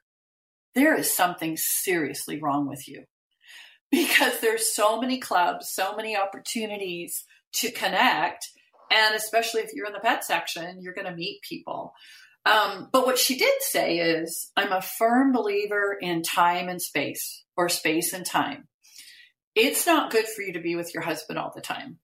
there 0.75 0.96
is 0.96 1.12
something 1.12 1.58
seriously 1.58 2.39
wrong 2.39 2.68
with 2.68 2.88
you 2.88 3.06
because 3.92 4.39
there's 4.39 4.74
so 4.74 5.00
many 5.01 5.20
clubs, 5.20 5.70
so 5.70 5.96
many 5.96 6.16
opportunities 6.16 7.25
to 7.54 7.72
connect. 7.72 8.48
And 8.92 9.16
especially 9.16 9.62
if 9.62 9.72
you're 9.74 9.88
in 9.88 9.94
the 9.94 10.00
pet 10.00 10.24
section, 10.24 10.82
you're 10.82 10.94
going 10.94 11.08
to 11.08 11.16
meet 11.16 11.42
people. 11.42 11.94
Um, 12.50 12.89
but 12.91 13.06
what 13.06 13.20
she 13.20 13.38
did 13.38 13.62
say 13.62 14.00
is, 14.00 14.51
I'm 14.58 14.72
a 14.72 14.82
firm 14.82 15.32
believer 15.32 15.96
in 16.00 16.24
time 16.24 16.68
and 16.68 16.82
space, 16.82 17.44
or 17.56 17.70
space 17.70 18.13
and 18.13 18.25
time. 18.25 18.68
it's 19.56 19.86
not 19.86 20.12
good 20.12 20.25
for 20.27 20.41
you 20.41 20.53
to 20.53 20.62
be 20.62 20.75
with 20.75 20.94
your 20.94 21.03
husband 21.03 21.38
all 21.38 21.51
the 21.53 21.62
time. 21.62 22.00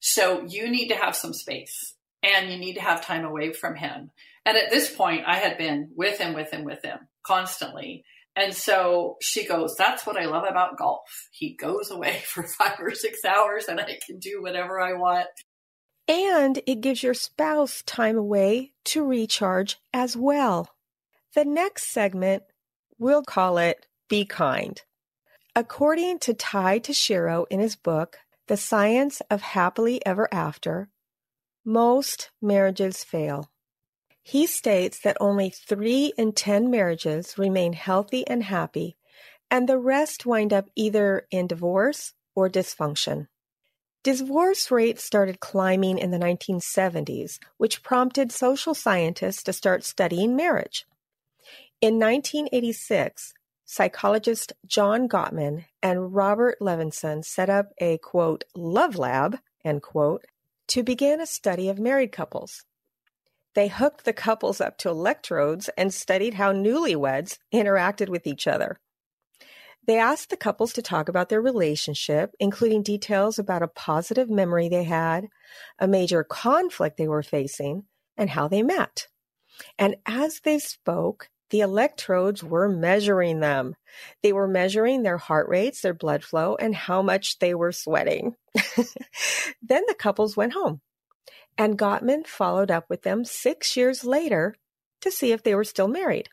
So 0.00 0.44
you 0.46 0.70
need 0.70 0.88
to 0.88 0.96
have 0.96 1.16
some 1.16 1.32
space 1.32 1.94
and 2.22 2.50
you 2.50 2.58
need 2.58 2.74
to 2.74 2.82
have 2.82 3.04
time 3.04 3.24
away 3.24 3.52
from 3.52 3.76
him. 3.76 4.10
And 4.44 4.56
at 4.56 4.70
this 4.70 4.94
point, 4.94 5.24
I 5.26 5.36
had 5.36 5.58
been 5.58 5.90
with 5.96 6.18
him, 6.18 6.34
with 6.34 6.52
him, 6.52 6.64
with 6.64 6.84
him 6.84 6.98
constantly. 7.24 8.04
And 8.34 8.54
so 8.54 9.16
she 9.20 9.46
goes, 9.46 9.74
That's 9.76 10.06
what 10.06 10.16
I 10.16 10.26
love 10.26 10.44
about 10.48 10.76
golf. 10.76 11.28
He 11.30 11.54
goes 11.54 11.90
away 11.90 12.22
for 12.26 12.42
five 12.42 12.78
or 12.80 12.94
six 12.94 13.24
hours 13.24 13.66
and 13.66 13.80
I 13.80 13.98
can 14.06 14.18
do 14.18 14.42
whatever 14.42 14.80
I 14.80 14.94
want. 14.94 15.28
And 16.12 16.60
it 16.66 16.82
gives 16.82 17.02
your 17.02 17.14
spouse 17.14 17.82
time 17.86 18.18
away 18.18 18.74
to 18.84 19.02
recharge 19.02 19.78
as 19.94 20.14
well. 20.14 20.68
The 21.34 21.46
next 21.46 21.90
segment, 21.90 22.42
we'll 22.98 23.22
call 23.22 23.56
it 23.56 23.86
Be 24.10 24.26
Kind. 24.26 24.82
According 25.56 26.18
to 26.18 26.34
Ty 26.34 26.80
Tashiro 26.80 27.46
in 27.48 27.60
his 27.60 27.76
book, 27.76 28.18
The 28.46 28.58
Science 28.58 29.22
of 29.30 29.40
Happily 29.40 30.04
Ever 30.04 30.28
After, 30.30 30.90
most 31.64 32.28
marriages 32.42 33.02
fail. 33.02 33.50
He 34.22 34.46
states 34.46 35.00
that 35.04 35.16
only 35.18 35.48
3 35.48 36.12
in 36.18 36.32
10 36.32 36.70
marriages 36.70 37.38
remain 37.38 37.72
healthy 37.72 38.26
and 38.26 38.42
happy, 38.42 38.98
and 39.50 39.66
the 39.66 39.78
rest 39.78 40.26
wind 40.26 40.52
up 40.52 40.68
either 40.76 41.26
in 41.30 41.46
divorce 41.46 42.12
or 42.34 42.50
dysfunction. 42.50 43.28
Divorce 44.04 44.72
rates 44.72 45.04
started 45.04 45.38
climbing 45.38 45.96
in 45.98 46.10
the 46.10 46.18
1970s, 46.18 47.38
which 47.56 47.84
prompted 47.84 48.32
social 48.32 48.74
scientists 48.74 49.44
to 49.44 49.52
start 49.52 49.84
studying 49.84 50.34
marriage. 50.34 50.84
In 51.80 52.00
1986, 52.00 53.32
psychologist 53.64 54.54
John 54.66 55.08
Gottman 55.08 55.66
and 55.80 56.12
Robert 56.12 56.58
Levenson 56.60 57.24
set 57.24 57.48
up 57.48 57.72
a 57.78 57.98
quote, 57.98 58.42
love 58.56 58.96
lab, 58.96 59.38
end 59.64 59.82
quote, 59.82 60.24
to 60.66 60.82
begin 60.82 61.20
a 61.20 61.26
study 61.26 61.68
of 61.68 61.78
married 61.78 62.10
couples. 62.10 62.64
They 63.54 63.68
hooked 63.68 64.04
the 64.04 64.12
couples 64.12 64.60
up 64.60 64.78
to 64.78 64.88
electrodes 64.88 65.70
and 65.76 65.94
studied 65.94 66.34
how 66.34 66.52
newlyweds 66.52 67.38
interacted 67.54 68.08
with 68.08 68.26
each 68.26 68.48
other. 68.48 68.80
They 69.86 69.98
asked 69.98 70.30
the 70.30 70.36
couples 70.36 70.72
to 70.74 70.82
talk 70.82 71.08
about 71.08 71.28
their 71.28 71.42
relationship, 71.42 72.34
including 72.38 72.82
details 72.82 73.38
about 73.38 73.62
a 73.62 73.68
positive 73.68 74.30
memory 74.30 74.68
they 74.68 74.84
had, 74.84 75.26
a 75.78 75.88
major 75.88 76.22
conflict 76.22 76.96
they 76.96 77.08
were 77.08 77.22
facing, 77.22 77.84
and 78.16 78.30
how 78.30 78.46
they 78.46 78.62
met. 78.62 79.08
And 79.78 79.96
as 80.06 80.40
they 80.40 80.58
spoke, 80.58 81.28
the 81.50 81.60
electrodes 81.60 82.42
were 82.42 82.68
measuring 82.68 83.40
them. 83.40 83.74
They 84.22 84.32
were 84.32 84.48
measuring 84.48 85.02
their 85.02 85.18
heart 85.18 85.48
rates, 85.48 85.82
their 85.82 85.92
blood 85.92 86.24
flow, 86.24 86.54
and 86.54 86.74
how 86.74 87.02
much 87.02 87.38
they 87.40 87.54
were 87.54 87.72
sweating. 87.72 88.36
then 89.62 89.82
the 89.86 89.96
couples 89.98 90.36
went 90.36 90.54
home, 90.54 90.80
and 91.58 91.78
Gottman 91.78 92.26
followed 92.26 92.70
up 92.70 92.88
with 92.88 93.02
them 93.02 93.24
six 93.24 93.76
years 93.76 94.04
later 94.04 94.54
to 95.02 95.10
see 95.10 95.32
if 95.32 95.42
they 95.42 95.54
were 95.54 95.64
still 95.64 95.88
married. 95.88 96.28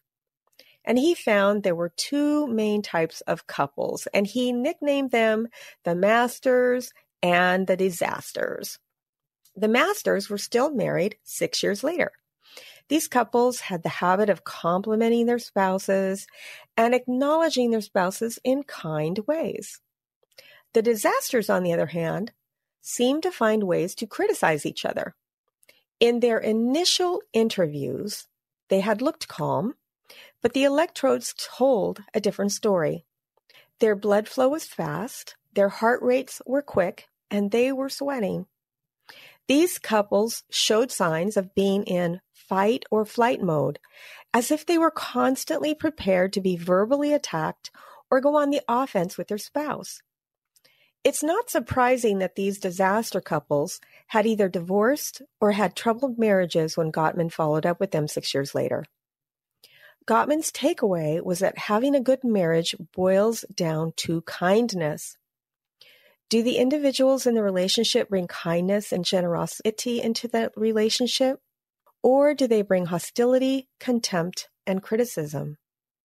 And 0.86 0.98
he 0.98 1.14
found 1.14 1.64
there 1.64 1.76
were 1.76 1.94
two 1.96 2.48
main 2.48 2.82
types 2.82 3.22
of 3.22 3.48
couples, 3.48 4.08
and 4.14 4.26
he 4.26 4.52
nicknamed 4.52 5.12
them 5.12 5.48
the 5.84 5.96
masters 5.96 6.94
and 7.22 7.68
the 7.68 7.78
disasters. 7.78 8.80
The 9.56 9.68
masters 9.68 10.30
were 10.30 10.38
still 10.38 10.72
married 10.72 11.18
six 11.24 11.62
years 11.62 11.84
later. 11.84 12.12
These 12.88 13.08
couples 13.08 13.60
had 13.62 13.84
the 13.84 13.90
habit 13.90 14.30
of 14.30 14.44
complimenting 14.44 15.28
their 15.28 15.38
spouses 15.38 16.26
and 16.76 16.96
acknowledging 16.96 17.70
their 17.70 17.82
spouses 17.82 18.40
in 18.44 18.64
kind 18.64 19.20
ways. 19.28 19.80
The 20.74 20.82
disasters, 20.82 21.50
on 21.50 21.64
the 21.64 21.74
other 21.74 21.88
hand, 21.88 22.32
seemed 22.82 23.24
to 23.24 23.32
find 23.32 23.64
ways 23.64 23.94
to 23.96 24.08
criticize 24.08 24.66
each 24.66 24.86
other. 24.86 25.16
In 26.00 26.20
their 26.20 26.38
initial 26.40 27.22
interviews, 27.34 28.28
they 28.70 28.80
had 28.80 29.02
looked 29.02 29.28
calm, 29.28 29.76
but 30.41 30.53
the 30.53 30.63
electrodes 30.63 31.34
told 31.38 32.01
a 32.13 32.19
different 32.19 32.51
story. 32.51 33.05
Their 33.80 33.95
blood 33.95 34.28
flow 34.28 34.49
was 34.49 34.65
fast, 34.65 35.36
their 35.54 35.69
heart 35.69 36.02
rates 36.02 36.41
were 36.45 36.62
quick, 36.62 37.08
and 37.32 37.52
they 37.52 37.71
were 37.71 37.89
sweating. 37.89 38.45
These 39.47 39.80
couples 39.80 40.43
showed 40.52 40.91
signs 40.91 41.36
of 41.36 41.56
being 41.56 41.84
in 41.86 42.21
fight 42.32 42.84
or 42.91 43.06
flight 43.06 43.41
mode, 43.41 43.80
as 44.34 44.52
if 44.52 44.65
they 44.65 44.78
were 44.78 44.91
constantly 44.91 45.73
prepared 45.73 46.34
to 46.34 46.41
be 46.41 46.56
verbally 46.56 47.13
attacked 47.13 47.71
or 48.12 48.21
go 48.21 48.36
on 48.36 48.49
the 48.49 48.62
offense 48.67 49.17
with 49.17 49.28
their 49.28 49.38
spouse. 49.38 50.02
It's 51.04 51.23
not 51.23 51.49
surprising 51.49 52.19
that 52.19 52.36
these 52.36 52.60
disaster 52.60 53.21
couples 53.21 53.80
had 54.08 54.25
either 54.25 54.49
divorced 54.49 55.21
or 55.39 55.54
had 55.54 55.75
troubled 55.75 56.19
marriages 56.19 56.75
when 56.75 56.91
Gottman 56.91 57.32
followed 57.32 57.65
up 57.65 57.80
with 57.80 57.91
them 57.91 58.08
six 58.08 58.34
years 58.34 58.54
later. 58.54 58.86
Gottman's 60.08 60.52
takeaway 60.52 61.24
was 61.24 61.40
that 61.40 61.58
having 61.58 61.96
a 61.96 62.02
good 62.02 62.24
marriage 62.24 62.76
boils 62.96 63.46
down 63.54 63.94
to 63.98 64.22
kindness. 64.22 65.18
Do 66.30 66.44
the 66.44 66.58
individuals 66.58 67.26
in 67.26 67.36
the 67.36 67.44
relationship 67.44 68.10
bring 68.10 68.28
kindness 68.28 68.92
and 68.92 69.04
generosity 69.04 70.02
into 70.02 70.28
the 70.28 70.52
relationship? 70.56 71.40
Or 72.02 72.34
do 72.34 72.48
they 72.48 72.62
bring 72.62 72.86
hostility, 72.86 73.68
contempt, 73.80 74.48
and 74.66 74.82
criticism? 74.82 75.58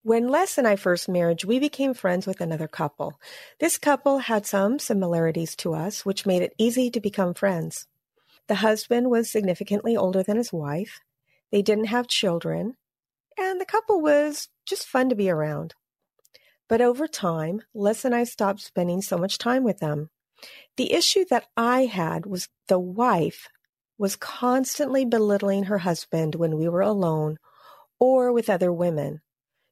When 0.02 0.28
Les 0.28 0.58
and 0.58 0.66
I 0.66 0.76
first 0.76 1.08
married, 1.08 1.44
we 1.44 1.58
became 1.58 1.94
friends 1.94 2.26
with 2.26 2.40
another 2.40 2.68
couple. 2.68 3.18
This 3.58 3.78
couple 3.78 4.18
had 4.18 4.44
some 4.44 4.78
similarities 4.78 5.56
to 5.56 5.72
us, 5.72 6.04
which 6.04 6.26
made 6.26 6.42
it 6.42 6.54
easy 6.58 6.90
to 6.90 7.00
become 7.00 7.32
friends. 7.32 7.86
The 8.46 8.56
husband 8.56 9.10
was 9.10 9.30
significantly 9.30 9.96
older 9.96 10.22
than 10.22 10.36
his 10.36 10.52
wife. 10.52 11.00
They 11.50 11.62
didn't 11.62 11.86
have 11.86 12.06
children, 12.06 12.76
and 13.38 13.60
the 13.60 13.66
couple 13.66 14.00
was 14.00 14.48
just 14.66 14.86
fun 14.86 15.08
to 15.08 15.14
be 15.14 15.30
around. 15.30 15.74
But 16.68 16.80
over 16.80 17.06
time, 17.06 17.62
Les 17.74 18.04
and 18.04 18.14
I 18.14 18.24
stopped 18.24 18.60
spending 18.60 19.02
so 19.02 19.18
much 19.18 19.38
time 19.38 19.64
with 19.64 19.78
them. 19.78 20.10
The 20.76 20.92
issue 20.92 21.24
that 21.30 21.46
I 21.56 21.86
had 21.86 22.26
was 22.26 22.48
the 22.68 22.78
wife 22.78 23.48
was 23.98 24.16
constantly 24.16 25.04
belittling 25.04 25.64
her 25.64 25.78
husband 25.78 26.34
when 26.34 26.56
we 26.56 26.68
were 26.68 26.80
alone 26.80 27.38
or 28.00 28.32
with 28.32 28.50
other 28.50 28.72
women. 28.72 29.20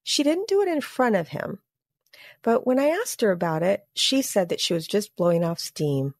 She 0.04 0.22
didn't 0.22 0.48
do 0.48 0.62
it 0.62 0.68
in 0.68 0.80
front 0.80 1.16
of 1.16 1.28
him. 1.28 1.60
But 2.42 2.66
when 2.66 2.78
I 2.78 2.88
asked 2.88 3.20
her 3.20 3.30
about 3.30 3.62
it, 3.62 3.84
she 3.94 4.22
said 4.22 4.48
that 4.48 4.60
she 4.60 4.74
was 4.74 4.86
just 4.86 5.16
blowing 5.16 5.44
off 5.44 5.58
steam. 5.58 6.14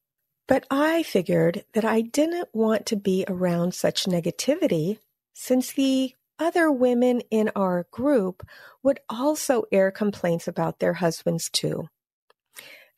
But 0.49 0.67
I 0.71 1.03
figured 1.03 1.65
that 1.75 1.85
I 1.85 2.01
didn't 2.01 2.49
want 2.53 2.87
to 2.87 2.97
be 2.97 3.25
around 3.29 3.75
such 3.75 4.05
negativity 4.05 4.99
since 5.33 5.73
the 5.73 6.15
other 6.39 6.71
women 6.71 7.23
in 7.31 7.51
our 7.55 7.87
group 7.91 8.47
would 8.83 9.01
also 9.09 9.65
air 9.73 9.91
complaints 9.91 10.49
about 10.49 10.79
their 10.79 10.95
husbands 10.95 11.49
too. 11.51 11.89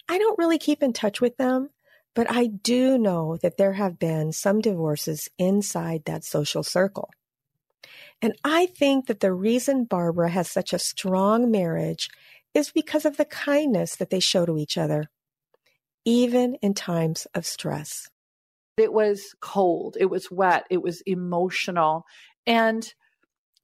I 0.08 0.18
don't 0.18 0.38
really 0.38 0.58
keep 0.58 0.82
in 0.82 0.92
touch 0.92 1.20
with 1.20 1.36
them, 1.36 1.70
but 2.14 2.30
I 2.30 2.46
do 2.46 2.98
know 2.98 3.36
that 3.38 3.56
there 3.56 3.72
have 3.72 3.98
been 3.98 4.32
some 4.32 4.60
divorces 4.60 5.28
inside 5.38 6.04
that 6.04 6.24
social 6.24 6.62
circle. 6.62 7.10
And 8.22 8.34
I 8.44 8.66
think 8.66 9.06
that 9.06 9.20
the 9.20 9.32
reason 9.32 9.84
Barbara 9.84 10.30
has 10.30 10.50
such 10.50 10.72
a 10.72 10.78
strong 10.78 11.50
marriage 11.50 12.08
is 12.54 12.70
because 12.70 13.04
of 13.04 13.16
the 13.16 13.24
kindness 13.24 13.96
that 13.96 14.10
they 14.10 14.20
show 14.20 14.46
to 14.46 14.56
each 14.56 14.78
other, 14.78 15.10
even 16.04 16.54
in 16.62 16.74
times 16.74 17.26
of 17.34 17.44
stress. 17.44 18.08
It 18.76 18.92
was 18.92 19.34
cold, 19.40 19.96
it 19.98 20.06
was 20.06 20.30
wet, 20.30 20.66
it 20.70 20.82
was 20.82 21.00
emotional. 21.02 22.04
And 22.46 22.92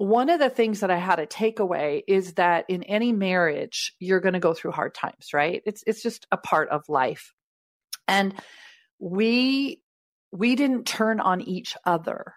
one 0.01 0.31
of 0.31 0.39
the 0.39 0.49
things 0.49 0.81
that 0.81 0.91
I 0.91 0.97
had 0.97 1.19
a 1.19 1.27
takeaway 1.27 2.03
is 2.09 2.33
that 2.35 2.65
in 2.71 2.83
any 2.85 3.13
marriage, 3.13 3.93
you're 3.99 4.21
going 4.21 4.33
to 4.33 4.41
go 4.41 4.55
through 4.55 4.71
hard 4.71 4.95
times, 4.95 5.35
right? 5.35 5.61
It's 5.67 5.85
it's 5.87 6.03
just 6.03 6.27
a 6.33 6.39
part 6.39 6.71
of 6.71 6.89
life. 6.89 7.35
And 8.09 8.33
we 8.99 9.83
we 10.33 10.57
didn't 10.57 10.87
turn 10.87 11.21
on 11.21 11.43
each 11.43 11.77
other, 11.85 12.33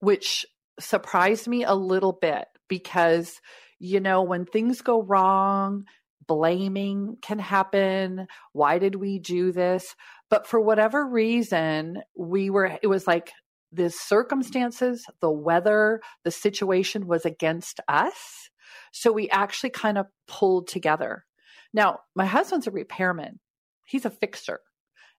which 0.00 0.44
surprised 0.80 1.48
me 1.48 1.64
a 1.64 1.72
little 1.72 2.12
bit 2.12 2.44
because 2.68 3.40
you 3.78 4.00
know, 4.00 4.22
when 4.22 4.44
things 4.44 4.82
go 4.82 5.02
wrong, 5.02 5.84
blaming 6.26 7.16
can 7.22 7.38
happen. 7.38 8.26
Why 8.52 8.78
did 8.78 8.96
we 8.96 9.18
do 9.18 9.50
this? 9.50 9.94
But 10.28 10.46
for 10.46 10.60
whatever 10.60 11.06
reason, 11.06 12.02
we 12.14 12.50
were, 12.50 12.78
it 12.82 12.86
was 12.86 13.06
like 13.06 13.32
the 13.72 13.90
circumstances, 13.90 15.06
the 15.20 15.30
weather, 15.30 16.00
the 16.24 16.30
situation 16.30 17.06
was 17.06 17.24
against 17.24 17.80
us. 17.88 18.50
So 18.92 19.12
we 19.12 19.28
actually 19.28 19.70
kind 19.70 19.98
of 19.98 20.06
pulled 20.26 20.68
together. 20.68 21.24
Now, 21.72 22.00
my 22.14 22.26
husband's 22.26 22.66
a 22.66 22.70
repairman, 22.70 23.40
he's 23.84 24.04
a 24.04 24.10
fixer, 24.10 24.60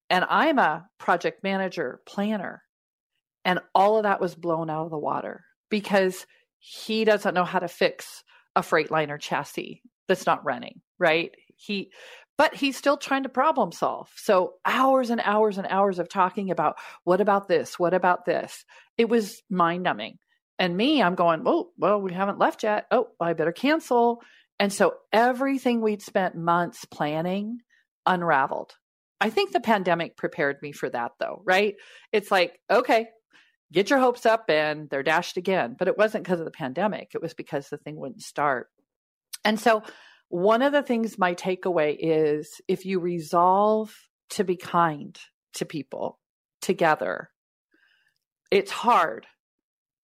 and 0.10 0.26
I'm 0.30 0.58
a 0.60 0.88
project 0.98 1.44
manager, 1.44 2.02
planner. 2.08 2.64
And 3.46 3.60
all 3.74 3.98
of 3.98 4.04
that 4.04 4.20
was 4.20 4.36
blown 4.36 4.70
out 4.70 4.86
of 4.86 4.92
the 4.92 4.98
water 4.98 5.44
because 5.70 6.26
he 6.58 7.06
doesn't 7.06 7.34
know 7.34 7.46
how 7.46 7.60
to 7.60 7.68
fix 7.68 8.24
a 8.56 8.62
Freightliner 8.62 9.20
chassis 9.20 9.82
that's 10.08 10.26
not 10.26 10.44
running, 10.44 10.82
right? 10.98 11.32
He 11.56 11.92
but 12.40 12.56
he's 12.56 12.78
still 12.78 12.96
trying 12.96 13.24
to 13.24 13.30
problem 13.30 13.74
solve. 13.74 14.10
So 14.16 14.54
hours 14.66 15.10
and 15.10 15.20
hours 15.26 15.58
and 15.58 15.68
hours 15.68 16.00
of 16.00 16.08
talking 16.08 16.52
about 16.52 16.78
what 17.04 17.20
about 17.20 17.50
this? 17.50 17.78
What 17.78 17.94
about 17.94 18.24
this? 18.24 18.64
It 18.98 19.10
was 19.10 19.44
mind 19.50 19.84
numbing. 19.84 20.20
And 20.58 20.78
me, 20.78 21.04
I'm 21.04 21.16
going, 21.16 21.44
oh, 21.46 21.72
well, 21.78 22.00
we 22.00 22.14
haven't 22.14 22.40
left 22.40 22.64
yet. 22.64 22.86
Oh, 22.92 23.10
I 23.20 23.34
better 23.34 23.52
cancel. 23.52 24.22
And 24.58 24.72
so 24.72 24.94
everything 25.12 25.82
we'd 25.82 26.02
spent 26.02 26.34
months 26.34 26.86
planning 26.86 27.58
unraveled. 28.06 28.72
I 29.20 29.32
think 29.32 29.52
the 29.52 29.60
pandemic 29.60 30.16
prepared 30.16 30.62
me 30.62 30.72
for 30.72 30.90
that 30.90 31.12
though, 31.20 31.42
right? 31.44 31.76
It's 32.14 32.32
like, 32.32 32.58
okay, 32.72 33.08
get 33.74 33.90
your 33.90 34.00
hopes 34.00 34.26
up 34.26 34.46
and 34.50 34.90
they're 34.90 35.04
dashed 35.04 35.36
again. 35.36 35.76
But 35.78 35.90
it 35.90 35.98
wasn't 35.98 36.24
because 36.24 36.40
of 36.40 36.46
the 36.46 36.52
pandemic, 36.52 37.12
it 37.14 37.22
was 37.22 37.34
because 37.34 37.68
the 37.68 37.78
thing 37.78 37.98
wouldn't 37.98 38.22
start. 38.22 38.68
And 39.44 39.60
so 39.60 39.84
one 40.30 40.62
of 40.62 40.72
the 40.72 40.84
things 40.84 41.18
my 41.18 41.34
takeaway 41.34 41.98
is 42.00 42.62
if 42.68 42.86
you 42.86 43.00
resolve 43.00 43.94
to 44.32 44.44
be 44.44 44.56
kind 44.56 45.20
to 45.56 45.66
people 45.66 46.20
together, 46.62 47.30
it's 48.52 48.72
hard. 48.72 49.26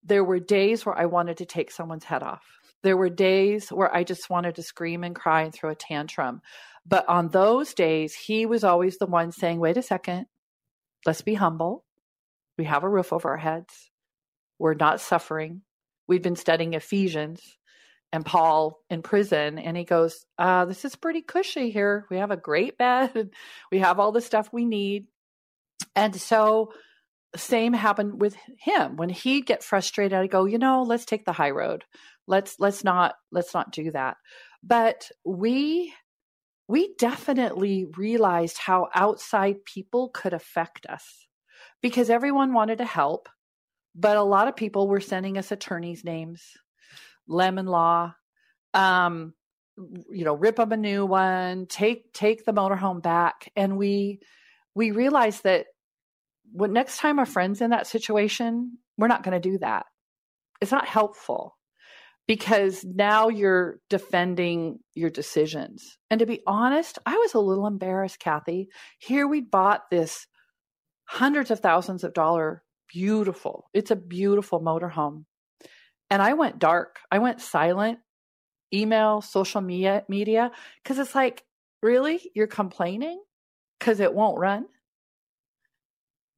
There 0.04 0.24
were 0.24 0.40
days 0.40 0.86
where 0.86 0.98
I 0.98 1.06
wanted 1.06 1.38
to 1.38 1.46
take 1.46 1.72
someone's 1.72 2.04
head 2.04 2.24
off. 2.24 2.44
There 2.84 2.98
were 2.98 3.10
days 3.10 3.70
where 3.70 3.94
I 3.94 4.04
just 4.04 4.30
wanted 4.30 4.56
to 4.56 4.64
scream 4.64 5.04
and 5.04 5.16
cry 5.16 5.44
and 5.44 5.54
throw 5.54 5.72
a 5.72 5.76
tantrum. 5.76 6.42
But 6.86 7.08
on 7.08 7.30
those 7.30 7.74
days, 7.74 8.14
he 8.14 8.46
was 8.46 8.64
always 8.64 8.98
the 8.98 9.08
one 9.08 9.32
saying, 9.32 9.60
wait 9.60 9.78
a 9.78 9.82
second, 9.82 10.28
let's 11.06 11.22
be 11.22 11.34
humble. 11.34 11.84
We 12.58 12.66
have 12.66 12.84
a 12.84 12.90
roof 12.90 13.12
over 13.14 13.30
our 13.30 13.38
heads. 13.38 13.90
We're 14.60 14.76
not 14.76 15.02
suffering. 15.02 15.62
We've 16.08 16.22
been 16.22 16.36
studying 16.36 16.74
Ephesians 16.74 17.42
and 18.15 18.25
Paul 18.25 18.80
in 18.89 19.01
prison, 19.01 19.60
and 19.60 19.75
he 19.75 19.84
goes, 19.84 20.25
uh, 20.38 20.63
"This 20.65 20.86
is 20.86 20.95
pretty 20.95 21.21
cushy 21.21 21.69
here. 21.69 22.08
We 22.10 22.17
have 22.17 22.32
a 22.32 22.38
great 22.38 22.78
bed. 22.80 23.32
We 23.71 23.80
have 23.80 23.99
all 23.99 24.13
the 24.13 24.21
stuff 24.21 24.49
we 24.54 24.65
need." 24.65 25.08
And 25.95 26.15
so, 26.15 26.71
same 27.36 27.73
happened 27.73 28.21
with 28.21 28.38
him. 28.58 28.95
When 28.95 29.10
he'd 29.10 29.45
get 29.45 29.63
frustrated, 29.63 30.17
I'd 30.17 30.32
go, 30.32 30.45
"You 30.45 30.58
know, 30.58 30.84
let's 30.84 31.06
take 31.06 31.25
the 31.25 31.34
high 31.34 31.51
road. 31.51 31.84
Let's 32.25 32.56
let's 32.58 32.84
not 32.86 33.15
let's 33.32 33.54
not 33.54 33.71
do 33.71 33.91
that." 33.91 34.15
But 34.63 35.12
we 35.25 35.93
we 36.67 36.95
definitely 36.97 37.86
realized 37.97 38.58
how 38.58 38.88
outside 38.95 39.65
people 39.65 40.10
could 40.10 40.34
affect 40.34 40.86
us 40.88 41.28
because 41.82 42.10
everyone 42.10 42.54
wanted 42.54 42.78
to 42.78 42.86
help, 42.86 43.28
but 43.93 44.17
a 44.17 44.23
lot 44.23 44.47
of 44.47 44.56
people 44.56 44.88
were 44.88 45.01
sending 45.01 45.38
us 45.38 45.51
attorneys' 45.51 46.06
names 46.06 46.54
lemon 47.28 47.66
law 47.66 48.14
um 48.74 49.34
you 50.10 50.24
know 50.24 50.36
rip 50.36 50.60
up 50.60 50.72
a 50.72 50.78
new 50.78 51.06
one 51.06 51.66
take 51.68 52.12
take 52.14 52.46
the 52.46 52.54
motorhome 52.54 53.02
back. 53.02 53.52
And 53.56 53.78
we 53.78 54.20
we 54.74 54.92
realized 54.92 55.44
that 55.44 55.68
when 56.52 56.74
next 56.74 56.98
time 56.98 57.20
a 57.20 57.26
friend's 57.26 57.62
in 57.62 57.72
that 57.72 57.88
situation 57.88 58.78
we're 58.98 59.08
not 59.08 59.24
going 59.24 59.40
to 59.40 59.50
do 59.50 59.58
that. 59.60 59.86
It's 60.62 60.72
not 60.72 60.88
helpful 60.88 61.58
because 62.28 62.84
now 62.86 63.28
you're 63.28 63.80
defending 63.90 64.80
your 64.94 65.10
decisions. 65.10 65.98
And 66.10 66.20
to 66.20 66.26
be 66.26 66.42
honest 66.48 67.00
i 67.06 67.16
was 67.18 67.34
a 67.34 67.40
little 67.40 67.68
embarrassed 67.68 68.20
kathy. 68.20 68.70
Here 69.00 69.28
we 69.28 69.42
bought 69.42 69.90
this 69.92 70.28
hundreds 71.06 71.52
of 71.52 71.60
thousands 71.60 72.04
of 72.04 72.14
dollar 72.14 72.64
beautiful 72.88 73.70
it's 73.74 73.92
a 73.92 73.96
beautiful 73.96 74.62
motorhome 74.62 75.26
and 76.10 76.22
I 76.22 76.34
went 76.34 76.60
dark. 76.60 77.00
I 77.12 77.20
went 77.20 77.41
silent, 77.41 78.00
email, 78.74 79.22
social 79.22 79.62
media, 79.62 80.04
media, 80.08 80.52
because 80.84 81.00
it's 81.00 81.15
like, 81.15 81.44
really? 81.82 82.32
You're 82.34 82.48
complaining 82.48 83.22
because 83.80 84.00
it 84.00 84.13
won't 84.13 84.39
run? 84.39 84.65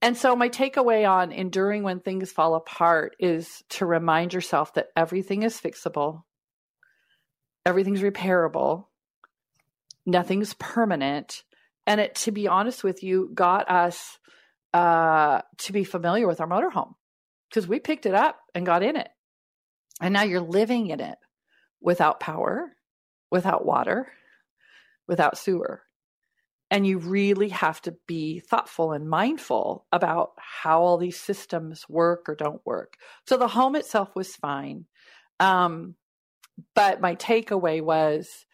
And 0.01 0.15
so, 0.15 0.35
my 0.35 0.49
takeaway 0.49 1.09
on 1.09 1.31
enduring 1.31 1.83
when 1.83 1.99
things 1.99 2.31
fall 2.31 2.55
apart 2.55 3.15
is 3.19 3.63
to 3.69 3.85
remind 3.85 4.33
yourself 4.33 4.73
that 4.75 4.89
everything 4.95 5.43
is 5.43 5.59
fixable, 5.59 6.23
everything's 7.65 8.01
repairable, 8.01 8.85
nothing's 10.05 10.53
permanent. 10.53 11.43
And 11.87 12.01
it, 12.01 12.15
to 12.15 12.31
be 12.31 12.47
honest 12.47 12.83
with 12.83 13.01
you, 13.01 13.31
got 13.33 13.71
us 13.71 14.19
uh, 14.73 15.41
to 15.59 15.73
be 15.73 15.83
familiar 15.83 16.27
with 16.27 16.41
our 16.41 16.47
motorhome 16.47 16.93
because 17.49 17.67
we 17.67 17.79
picked 17.79 18.05
it 18.05 18.13
up 18.13 18.39
and 18.53 18.65
got 18.65 18.83
in 18.83 18.97
it. 18.97 19.09
And 20.01 20.13
now 20.13 20.23
you're 20.23 20.41
living 20.41 20.87
in 20.87 20.99
it 20.99 21.17
without 21.81 22.19
power, 22.19 22.71
without 23.31 23.65
water, 23.65 24.11
without 25.07 25.37
sewer. 25.37 25.81
And 26.69 26.85
you 26.85 26.97
really 26.99 27.49
have 27.49 27.81
to 27.83 27.95
be 28.07 28.39
thoughtful 28.41 28.91
and 28.91 29.09
mindful 29.09 29.85
about 29.91 30.31
how 30.37 30.81
all 30.81 30.97
these 30.97 31.19
systems 31.19 31.85
work 31.87 32.27
or 32.27 32.35
don't 32.35 32.61
work. 32.65 32.97
So 33.25 33.37
the 33.37 33.47
home 33.47 33.75
itself 33.75 34.09
was 34.15 34.35
fine. 34.35 34.85
Um, 35.39 35.95
but 36.75 36.99
my 36.99 37.15
takeaway 37.15 37.81
was 37.81 38.45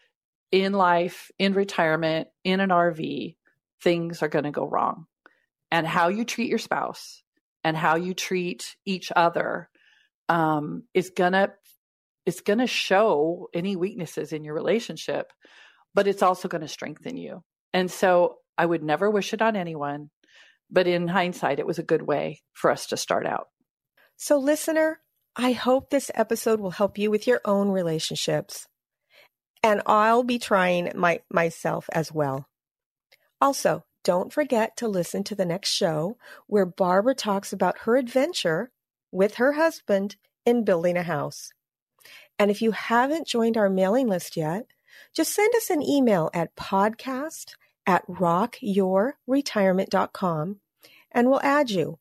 in 0.52 0.72
life, 0.72 1.32
in 1.38 1.54
retirement, 1.54 2.28
in 2.44 2.60
an 2.60 2.70
RV, 2.70 3.34
things 3.82 4.22
are 4.22 4.28
going 4.28 4.44
to 4.44 4.52
go 4.52 4.68
wrong. 4.68 5.06
And 5.72 5.86
how 5.86 6.08
you 6.08 6.24
treat 6.24 6.48
your 6.48 6.58
spouse 6.58 7.22
and 7.64 7.76
how 7.76 7.96
you 7.96 8.14
treat 8.14 8.76
each 8.84 9.10
other 9.16 9.68
um, 10.28 10.84
is 10.94 11.10
gonna 11.10 11.52
it's 12.26 12.40
gonna 12.40 12.66
show 12.66 13.48
any 13.52 13.76
weaknesses 13.76 14.32
in 14.32 14.44
your 14.44 14.54
relationship, 14.54 15.32
but 15.94 16.06
it's 16.06 16.22
also 16.22 16.48
to 16.62 16.68
strengthen 16.68 17.16
you. 17.16 17.42
And 17.72 17.90
so 17.90 18.36
I 18.56 18.64
would 18.64 18.82
never 18.82 19.10
wish 19.10 19.32
it 19.32 19.42
on 19.42 19.56
anyone, 19.56 20.10
but 20.70 20.86
in 20.86 21.08
hindsight, 21.08 21.58
it 21.58 21.66
was 21.66 21.78
a 21.78 21.84
good 21.84 22.02
way 22.02 22.42
for 22.52 22.70
us 22.70 22.86
to 22.88 22.96
start 22.96 23.26
out. 23.26 23.48
So, 24.16 24.38
listener, 24.38 25.00
I 25.36 25.52
hope 25.52 25.90
this 25.90 26.10
episode 26.14 26.60
will 26.60 26.70
help 26.70 26.98
you 26.98 27.10
with 27.10 27.26
your 27.26 27.40
own 27.44 27.68
relationships. 27.68 28.66
And 29.62 29.82
I'll 29.86 30.22
be 30.22 30.38
trying 30.38 30.92
my, 30.94 31.20
myself 31.32 31.88
as 31.92 32.12
well. 32.12 32.46
Also, 33.40 33.84
don't 34.04 34.32
forget 34.32 34.76
to 34.76 34.88
listen 34.88 35.24
to 35.24 35.34
the 35.34 35.46
next 35.46 35.70
show 35.70 36.18
where 36.46 36.66
Barbara 36.66 37.14
talks 37.14 37.52
about 37.52 37.78
her 37.80 37.96
adventure 37.96 38.70
with 39.14 39.36
her 39.36 39.52
husband 39.52 40.16
in 40.44 40.64
building 40.64 40.96
a 40.96 41.04
house. 41.04 41.52
And 42.38 42.50
if 42.50 42.60
you 42.60 42.72
haven't 42.72 43.28
joined 43.28 43.56
our 43.56 43.70
mailing 43.70 44.08
list 44.08 44.36
yet, 44.36 44.66
just 45.14 45.32
send 45.32 45.54
us 45.54 45.70
an 45.70 45.80
email 45.80 46.28
at 46.34 46.54
podcast 46.56 47.52
at 47.86 48.04
rockyourretirement.com 48.08 50.56
and 51.12 51.30
we'll 51.30 51.40
add 51.42 51.70
you. 51.70 52.00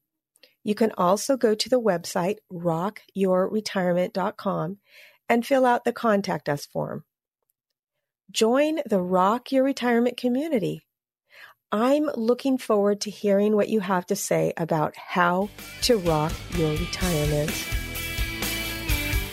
You 0.63 0.75
can 0.75 0.91
also 0.97 1.37
go 1.37 1.53
to 1.53 1.69
the 1.69 1.79
website 1.79 2.37
rockyourretirement.com 2.51 4.77
and 5.29 5.45
fill 5.45 5.65
out 5.65 5.85
the 5.85 5.93
contact 5.93 6.49
us 6.49 6.65
form. 6.65 7.03
Join 8.31 8.79
the 8.85 9.01
Rock 9.01 9.51
Your 9.51 9.63
Retirement 9.63 10.17
community 10.17 10.83
I'm 11.73 12.05
looking 12.15 12.59
forward 12.59 13.01
to 13.01 13.09
hearing 13.09 13.55
what 13.55 13.67
you 13.67 13.79
have 13.79 14.05
to 14.05 14.15
say 14.15 14.53
about 14.57 14.95
how 14.95 15.49
to 15.81 15.97
rock 15.97 16.31
your 16.51 16.69
retirement. 16.69 17.49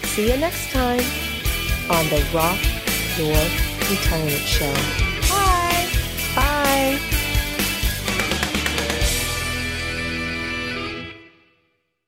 See 0.05 0.33
you 0.33 0.38
next 0.38 0.70
time 0.70 1.05
on 1.90 2.09
the 2.09 2.26
Rock 2.33 2.59
Your 3.18 3.37
Retirement 3.90 4.40
Show. 4.40 5.10